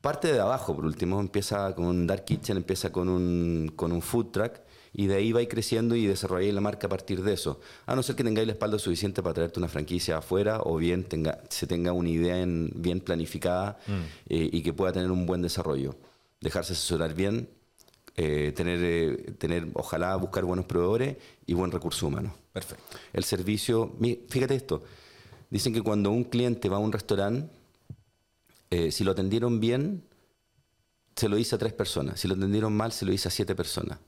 Parte 0.00 0.32
de 0.32 0.40
abajo, 0.40 0.74
por 0.74 0.84
último, 0.84 1.20
empieza 1.20 1.74
con 1.74 1.84
un 1.86 2.06
dark 2.06 2.24
kitchen, 2.24 2.56
empieza 2.58 2.90
con 2.92 3.08
un, 3.08 3.72
con 3.76 3.92
un 3.92 4.00
food 4.02 4.26
truck 4.26 4.52
y 4.92 5.06
de 5.06 5.16
ahí 5.16 5.32
va 5.32 5.40
creciendo 5.46 5.94
y 5.94 6.06
desarrolláis 6.06 6.52
la 6.54 6.60
marca 6.60 6.86
a 6.86 6.90
partir 6.90 7.22
de 7.22 7.34
eso. 7.34 7.60
A 7.86 7.94
no 7.94 8.02
ser 8.02 8.16
que 8.16 8.24
tengáis 8.24 8.46
la 8.46 8.52
espalda 8.54 8.78
suficiente 8.78 9.22
para 9.22 9.34
traerte 9.34 9.58
una 9.60 9.68
franquicia 9.68 10.18
afuera 10.18 10.60
o 10.64 10.76
bien 10.76 11.04
tenga, 11.04 11.42
se 11.48 11.66
tenga 11.66 11.92
una 11.92 12.08
idea 12.08 12.40
en- 12.40 12.72
bien 12.74 13.00
planificada 13.00 13.78
eh, 14.28 14.48
y 14.52 14.62
que 14.62 14.72
pueda 14.72 14.92
tener 14.92 15.10
un 15.10 15.26
buen 15.26 15.42
desarrollo. 15.42 15.94
Dejarse 16.40 16.72
asesorar 16.72 17.14
bien, 17.14 17.48
eh, 18.16 18.52
tener, 18.54 18.80
eh, 18.82 19.32
tener, 19.38 19.68
ojalá 19.74 20.16
buscar 20.16 20.44
buenos 20.44 20.66
proveedores 20.66 21.16
y 21.46 21.54
buen 21.54 21.70
recurso 21.70 22.06
humano. 22.06 22.34
Perfecto. 22.52 22.84
El 23.12 23.24
servicio, 23.24 23.96
fíjate 24.28 24.54
esto, 24.54 24.82
dicen 25.48 25.72
que 25.72 25.82
cuando 25.82 26.10
un 26.10 26.24
cliente 26.24 26.68
va 26.68 26.76
a 26.76 26.80
un 26.80 26.92
restaurante, 26.92 27.50
eh, 28.70 28.92
si 28.92 29.04
lo 29.04 29.12
atendieron 29.12 29.60
bien, 29.60 30.04
se 31.16 31.28
lo 31.28 31.36
dice 31.36 31.54
a 31.54 31.58
tres 31.58 31.72
personas, 31.72 32.20
si 32.20 32.28
lo 32.28 32.34
atendieron 32.34 32.72
mal, 32.72 32.92
se 32.92 33.04
lo 33.04 33.12
dice 33.12 33.28
a 33.28 33.30
siete 33.30 33.54
personas. 33.54 33.98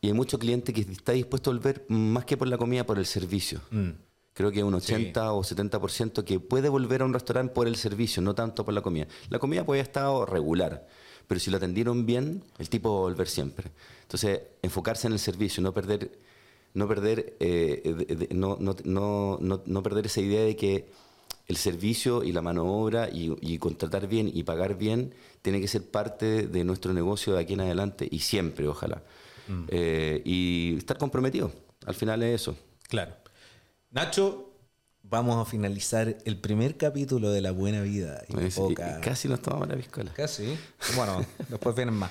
Y 0.00 0.08
hay 0.08 0.12
mucho 0.12 0.38
cliente 0.38 0.72
que 0.72 0.82
está 0.82 1.12
dispuesto 1.12 1.50
a 1.50 1.54
volver 1.54 1.84
más 1.88 2.24
que 2.24 2.36
por 2.36 2.48
la 2.48 2.58
comida, 2.58 2.86
por 2.86 2.98
el 2.98 3.06
servicio. 3.06 3.60
Mm. 3.70 3.90
Creo 4.32 4.52
que 4.52 4.62
un 4.62 4.74
80 4.74 5.32
o 5.32 5.42
70% 5.42 6.22
que 6.22 6.38
puede 6.38 6.68
volver 6.68 7.02
a 7.02 7.04
un 7.04 7.12
restaurante 7.12 7.52
por 7.52 7.66
el 7.66 7.74
servicio, 7.74 8.22
no 8.22 8.36
tanto 8.36 8.64
por 8.64 8.72
la 8.72 8.82
comida. 8.82 9.08
La 9.30 9.40
comida 9.40 9.64
puede 9.64 9.80
estar 9.80 10.08
regular, 10.30 10.86
pero 11.28 11.38
si 11.38 11.50
lo 11.50 11.58
atendieron 11.58 12.06
bien, 12.06 12.42
el 12.58 12.68
tipo 12.68 12.90
va 12.90 12.96
a 12.96 13.02
volver 13.02 13.28
siempre. 13.28 13.70
Entonces, 14.02 14.40
enfocarse 14.62 15.06
en 15.06 15.12
el 15.12 15.18
servicio, 15.18 15.62
no 15.62 15.72
perder, 15.72 16.10
no 16.74 16.88
perder, 16.88 17.36
eh, 17.38 18.28
no, 18.34 18.56
no, 18.58 18.74
no, 18.84 19.62
no, 19.64 19.82
perder 19.82 20.06
esa 20.06 20.22
idea 20.22 20.42
de 20.42 20.56
que 20.56 20.88
el 21.46 21.56
servicio 21.56 22.24
y 22.24 22.32
la 22.32 22.40
mano 22.40 22.64
obra 22.64 23.08
y, 23.10 23.36
y, 23.40 23.58
contratar 23.58 24.08
bien 24.08 24.30
y 24.32 24.42
pagar 24.42 24.76
bien 24.76 25.14
tiene 25.42 25.60
que 25.60 25.68
ser 25.68 25.90
parte 25.90 26.46
de 26.46 26.64
nuestro 26.64 26.92
negocio 26.92 27.34
de 27.34 27.40
aquí 27.40 27.52
en 27.52 27.60
adelante 27.60 28.08
y 28.10 28.20
siempre, 28.20 28.66
ojalá. 28.66 29.02
Mm. 29.48 29.64
Eh, 29.68 30.22
y 30.24 30.76
estar 30.78 30.96
comprometido. 30.96 31.52
Al 31.86 31.94
final 31.94 32.22
es 32.22 32.42
eso. 32.42 32.56
Claro. 32.88 33.14
Nacho, 33.90 34.47
vamos 35.10 35.40
a 35.40 35.48
finalizar 35.48 36.16
el 36.24 36.38
primer 36.38 36.76
capítulo 36.76 37.30
de 37.30 37.40
La 37.40 37.50
Buena 37.50 37.80
Vida. 37.82 38.22
casi 39.02 39.28
nos 39.28 39.40
tomamos 39.40 39.68
la 39.68 39.76
piscola. 39.76 40.12
Casi. 40.12 40.58
Bueno, 40.96 41.24
después 41.48 41.74
vienen 41.74 41.94
más. 41.94 42.10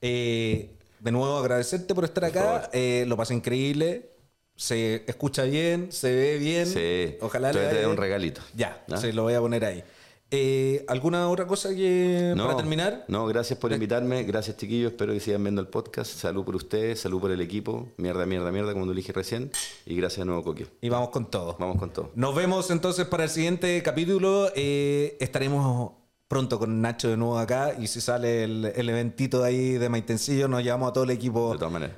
Eh, 0.00 0.70
de 1.00 1.12
nuevo, 1.12 1.38
agradecerte 1.38 1.94
por 1.94 2.04
estar 2.04 2.24
acá. 2.24 2.70
Eh, 2.72 3.04
lo 3.06 3.16
pasé 3.16 3.34
increíble. 3.34 4.10
Se 4.56 5.04
escucha 5.06 5.44
bien, 5.44 5.92
se 5.92 6.12
ve 6.12 6.38
bien. 6.38 6.66
Sí. 6.66 7.16
Ojalá 7.20 7.52
le 7.52 7.60
dé 7.60 7.86
un 7.86 7.96
regalito. 7.96 8.40
Ya, 8.54 8.84
se 8.96 9.12
lo 9.12 9.22
voy 9.22 9.34
a 9.34 9.40
poner 9.40 9.64
ahí. 9.64 9.84
Eh, 10.30 10.84
¿Alguna 10.88 11.28
otra 11.30 11.46
cosa 11.46 11.74
que 11.74 12.34
para 12.36 12.56
terminar? 12.56 13.04
No, 13.08 13.26
gracias 13.26 13.58
por 13.58 13.72
invitarme, 13.72 14.24
gracias 14.24 14.58
chiquillos, 14.58 14.92
espero 14.92 15.14
que 15.14 15.20
sigan 15.20 15.42
viendo 15.42 15.60
el 15.62 15.68
podcast. 15.68 16.12
Salud 16.12 16.44
por 16.44 16.54
ustedes, 16.54 17.00
salud 17.00 17.20
por 17.20 17.30
el 17.30 17.40
equipo, 17.40 17.88
mierda, 17.96 18.26
mierda, 18.26 18.52
mierda, 18.52 18.74
como 18.74 18.84
lo 18.84 18.92
dije 18.92 19.12
recién, 19.12 19.50
y 19.86 19.96
gracias 19.96 20.18
de 20.18 20.24
nuevo, 20.26 20.44
Coquio. 20.44 20.66
Y 20.82 20.90
vamos 20.90 21.08
con 21.08 21.30
todo. 21.30 21.56
Vamos 21.58 21.78
con 21.78 21.90
todo. 21.90 22.10
Nos 22.14 22.34
vemos 22.34 22.70
entonces 22.70 23.06
para 23.06 23.24
el 23.24 23.30
siguiente 23.30 23.82
capítulo. 23.82 24.50
Eh, 24.54 25.16
estaremos 25.18 25.92
pronto 26.28 26.58
con 26.58 26.82
Nacho 26.82 27.08
de 27.08 27.16
nuevo 27.16 27.38
acá 27.38 27.74
y 27.78 27.86
si 27.86 28.02
sale 28.02 28.44
el, 28.44 28.72
el 28.76 28.88
eventito 28.90 29.40
de 29.40 29.48
ahí 29.48 29.70
de 29.72 29.88
Maitencillo, 29.88 30.46
nos 30.46 30.62
llevamos 30.62 30.90
a 30.90 30.92
todo 30.92 31.04
el 31.04 31.10
equipo 31.10 31.56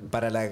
para 0.09 0.29
la, 0.29 0.49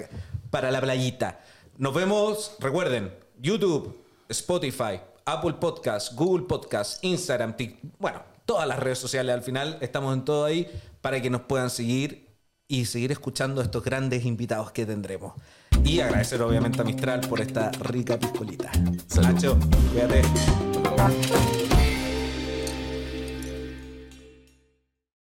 para 0.50 0.70
la 0.70 0.82
playita. 0.82 1.42
Nos 1.78 1.94
vemos, 1.94 2.56
recuerden, 2.60 3.10
YouTube, 3.40 3.96
Spotify, 4.28 5.00
Apple 5.32 5.54
Podcast, 5.54 6.14
Google 6.14 6.46
Podcast, 6.46 7.04
Instagram, 7.04 7.56
TikTok, 7.56 7.92
bueno, 7.98 8.22
todas 8.44 8.66
las 8.66 8.78
redes 8.80 8.98
sociales 8.98 9.32
al 9.32 9.42
final, 9.42 9.78
estamos 9.80 10.12
en 10.14 10.24
todo 10.24 10.44
ahí 10.44 10.66
para 11.00 11.22
que 11.22 11.30
nos 11.30 11.42
puedan 11.42 11.70
seguir 11.70 12.36
y 12.66 12.86
seguir 12.86 13.12
escuchando 13.12 13.60
a 13.60 13.64
estos 13.64 13.84
grandes 13.84 14.24
invitados 14.24 14.72
que 14.72 14.86
tendremos. 14.86 15.34
Y 15.84 16.00
agradecer 16.00 16.42
obviamente 16.42 16.80
a 16.80 16.84
Mistral 16.84 17.20
por 17.20 17.40
esta 17.40 17.70
rica 17.70 18.18
piscolita. 18.18 18.70
Nacho, 19.20 19.56
cuídate. 19.92 20.22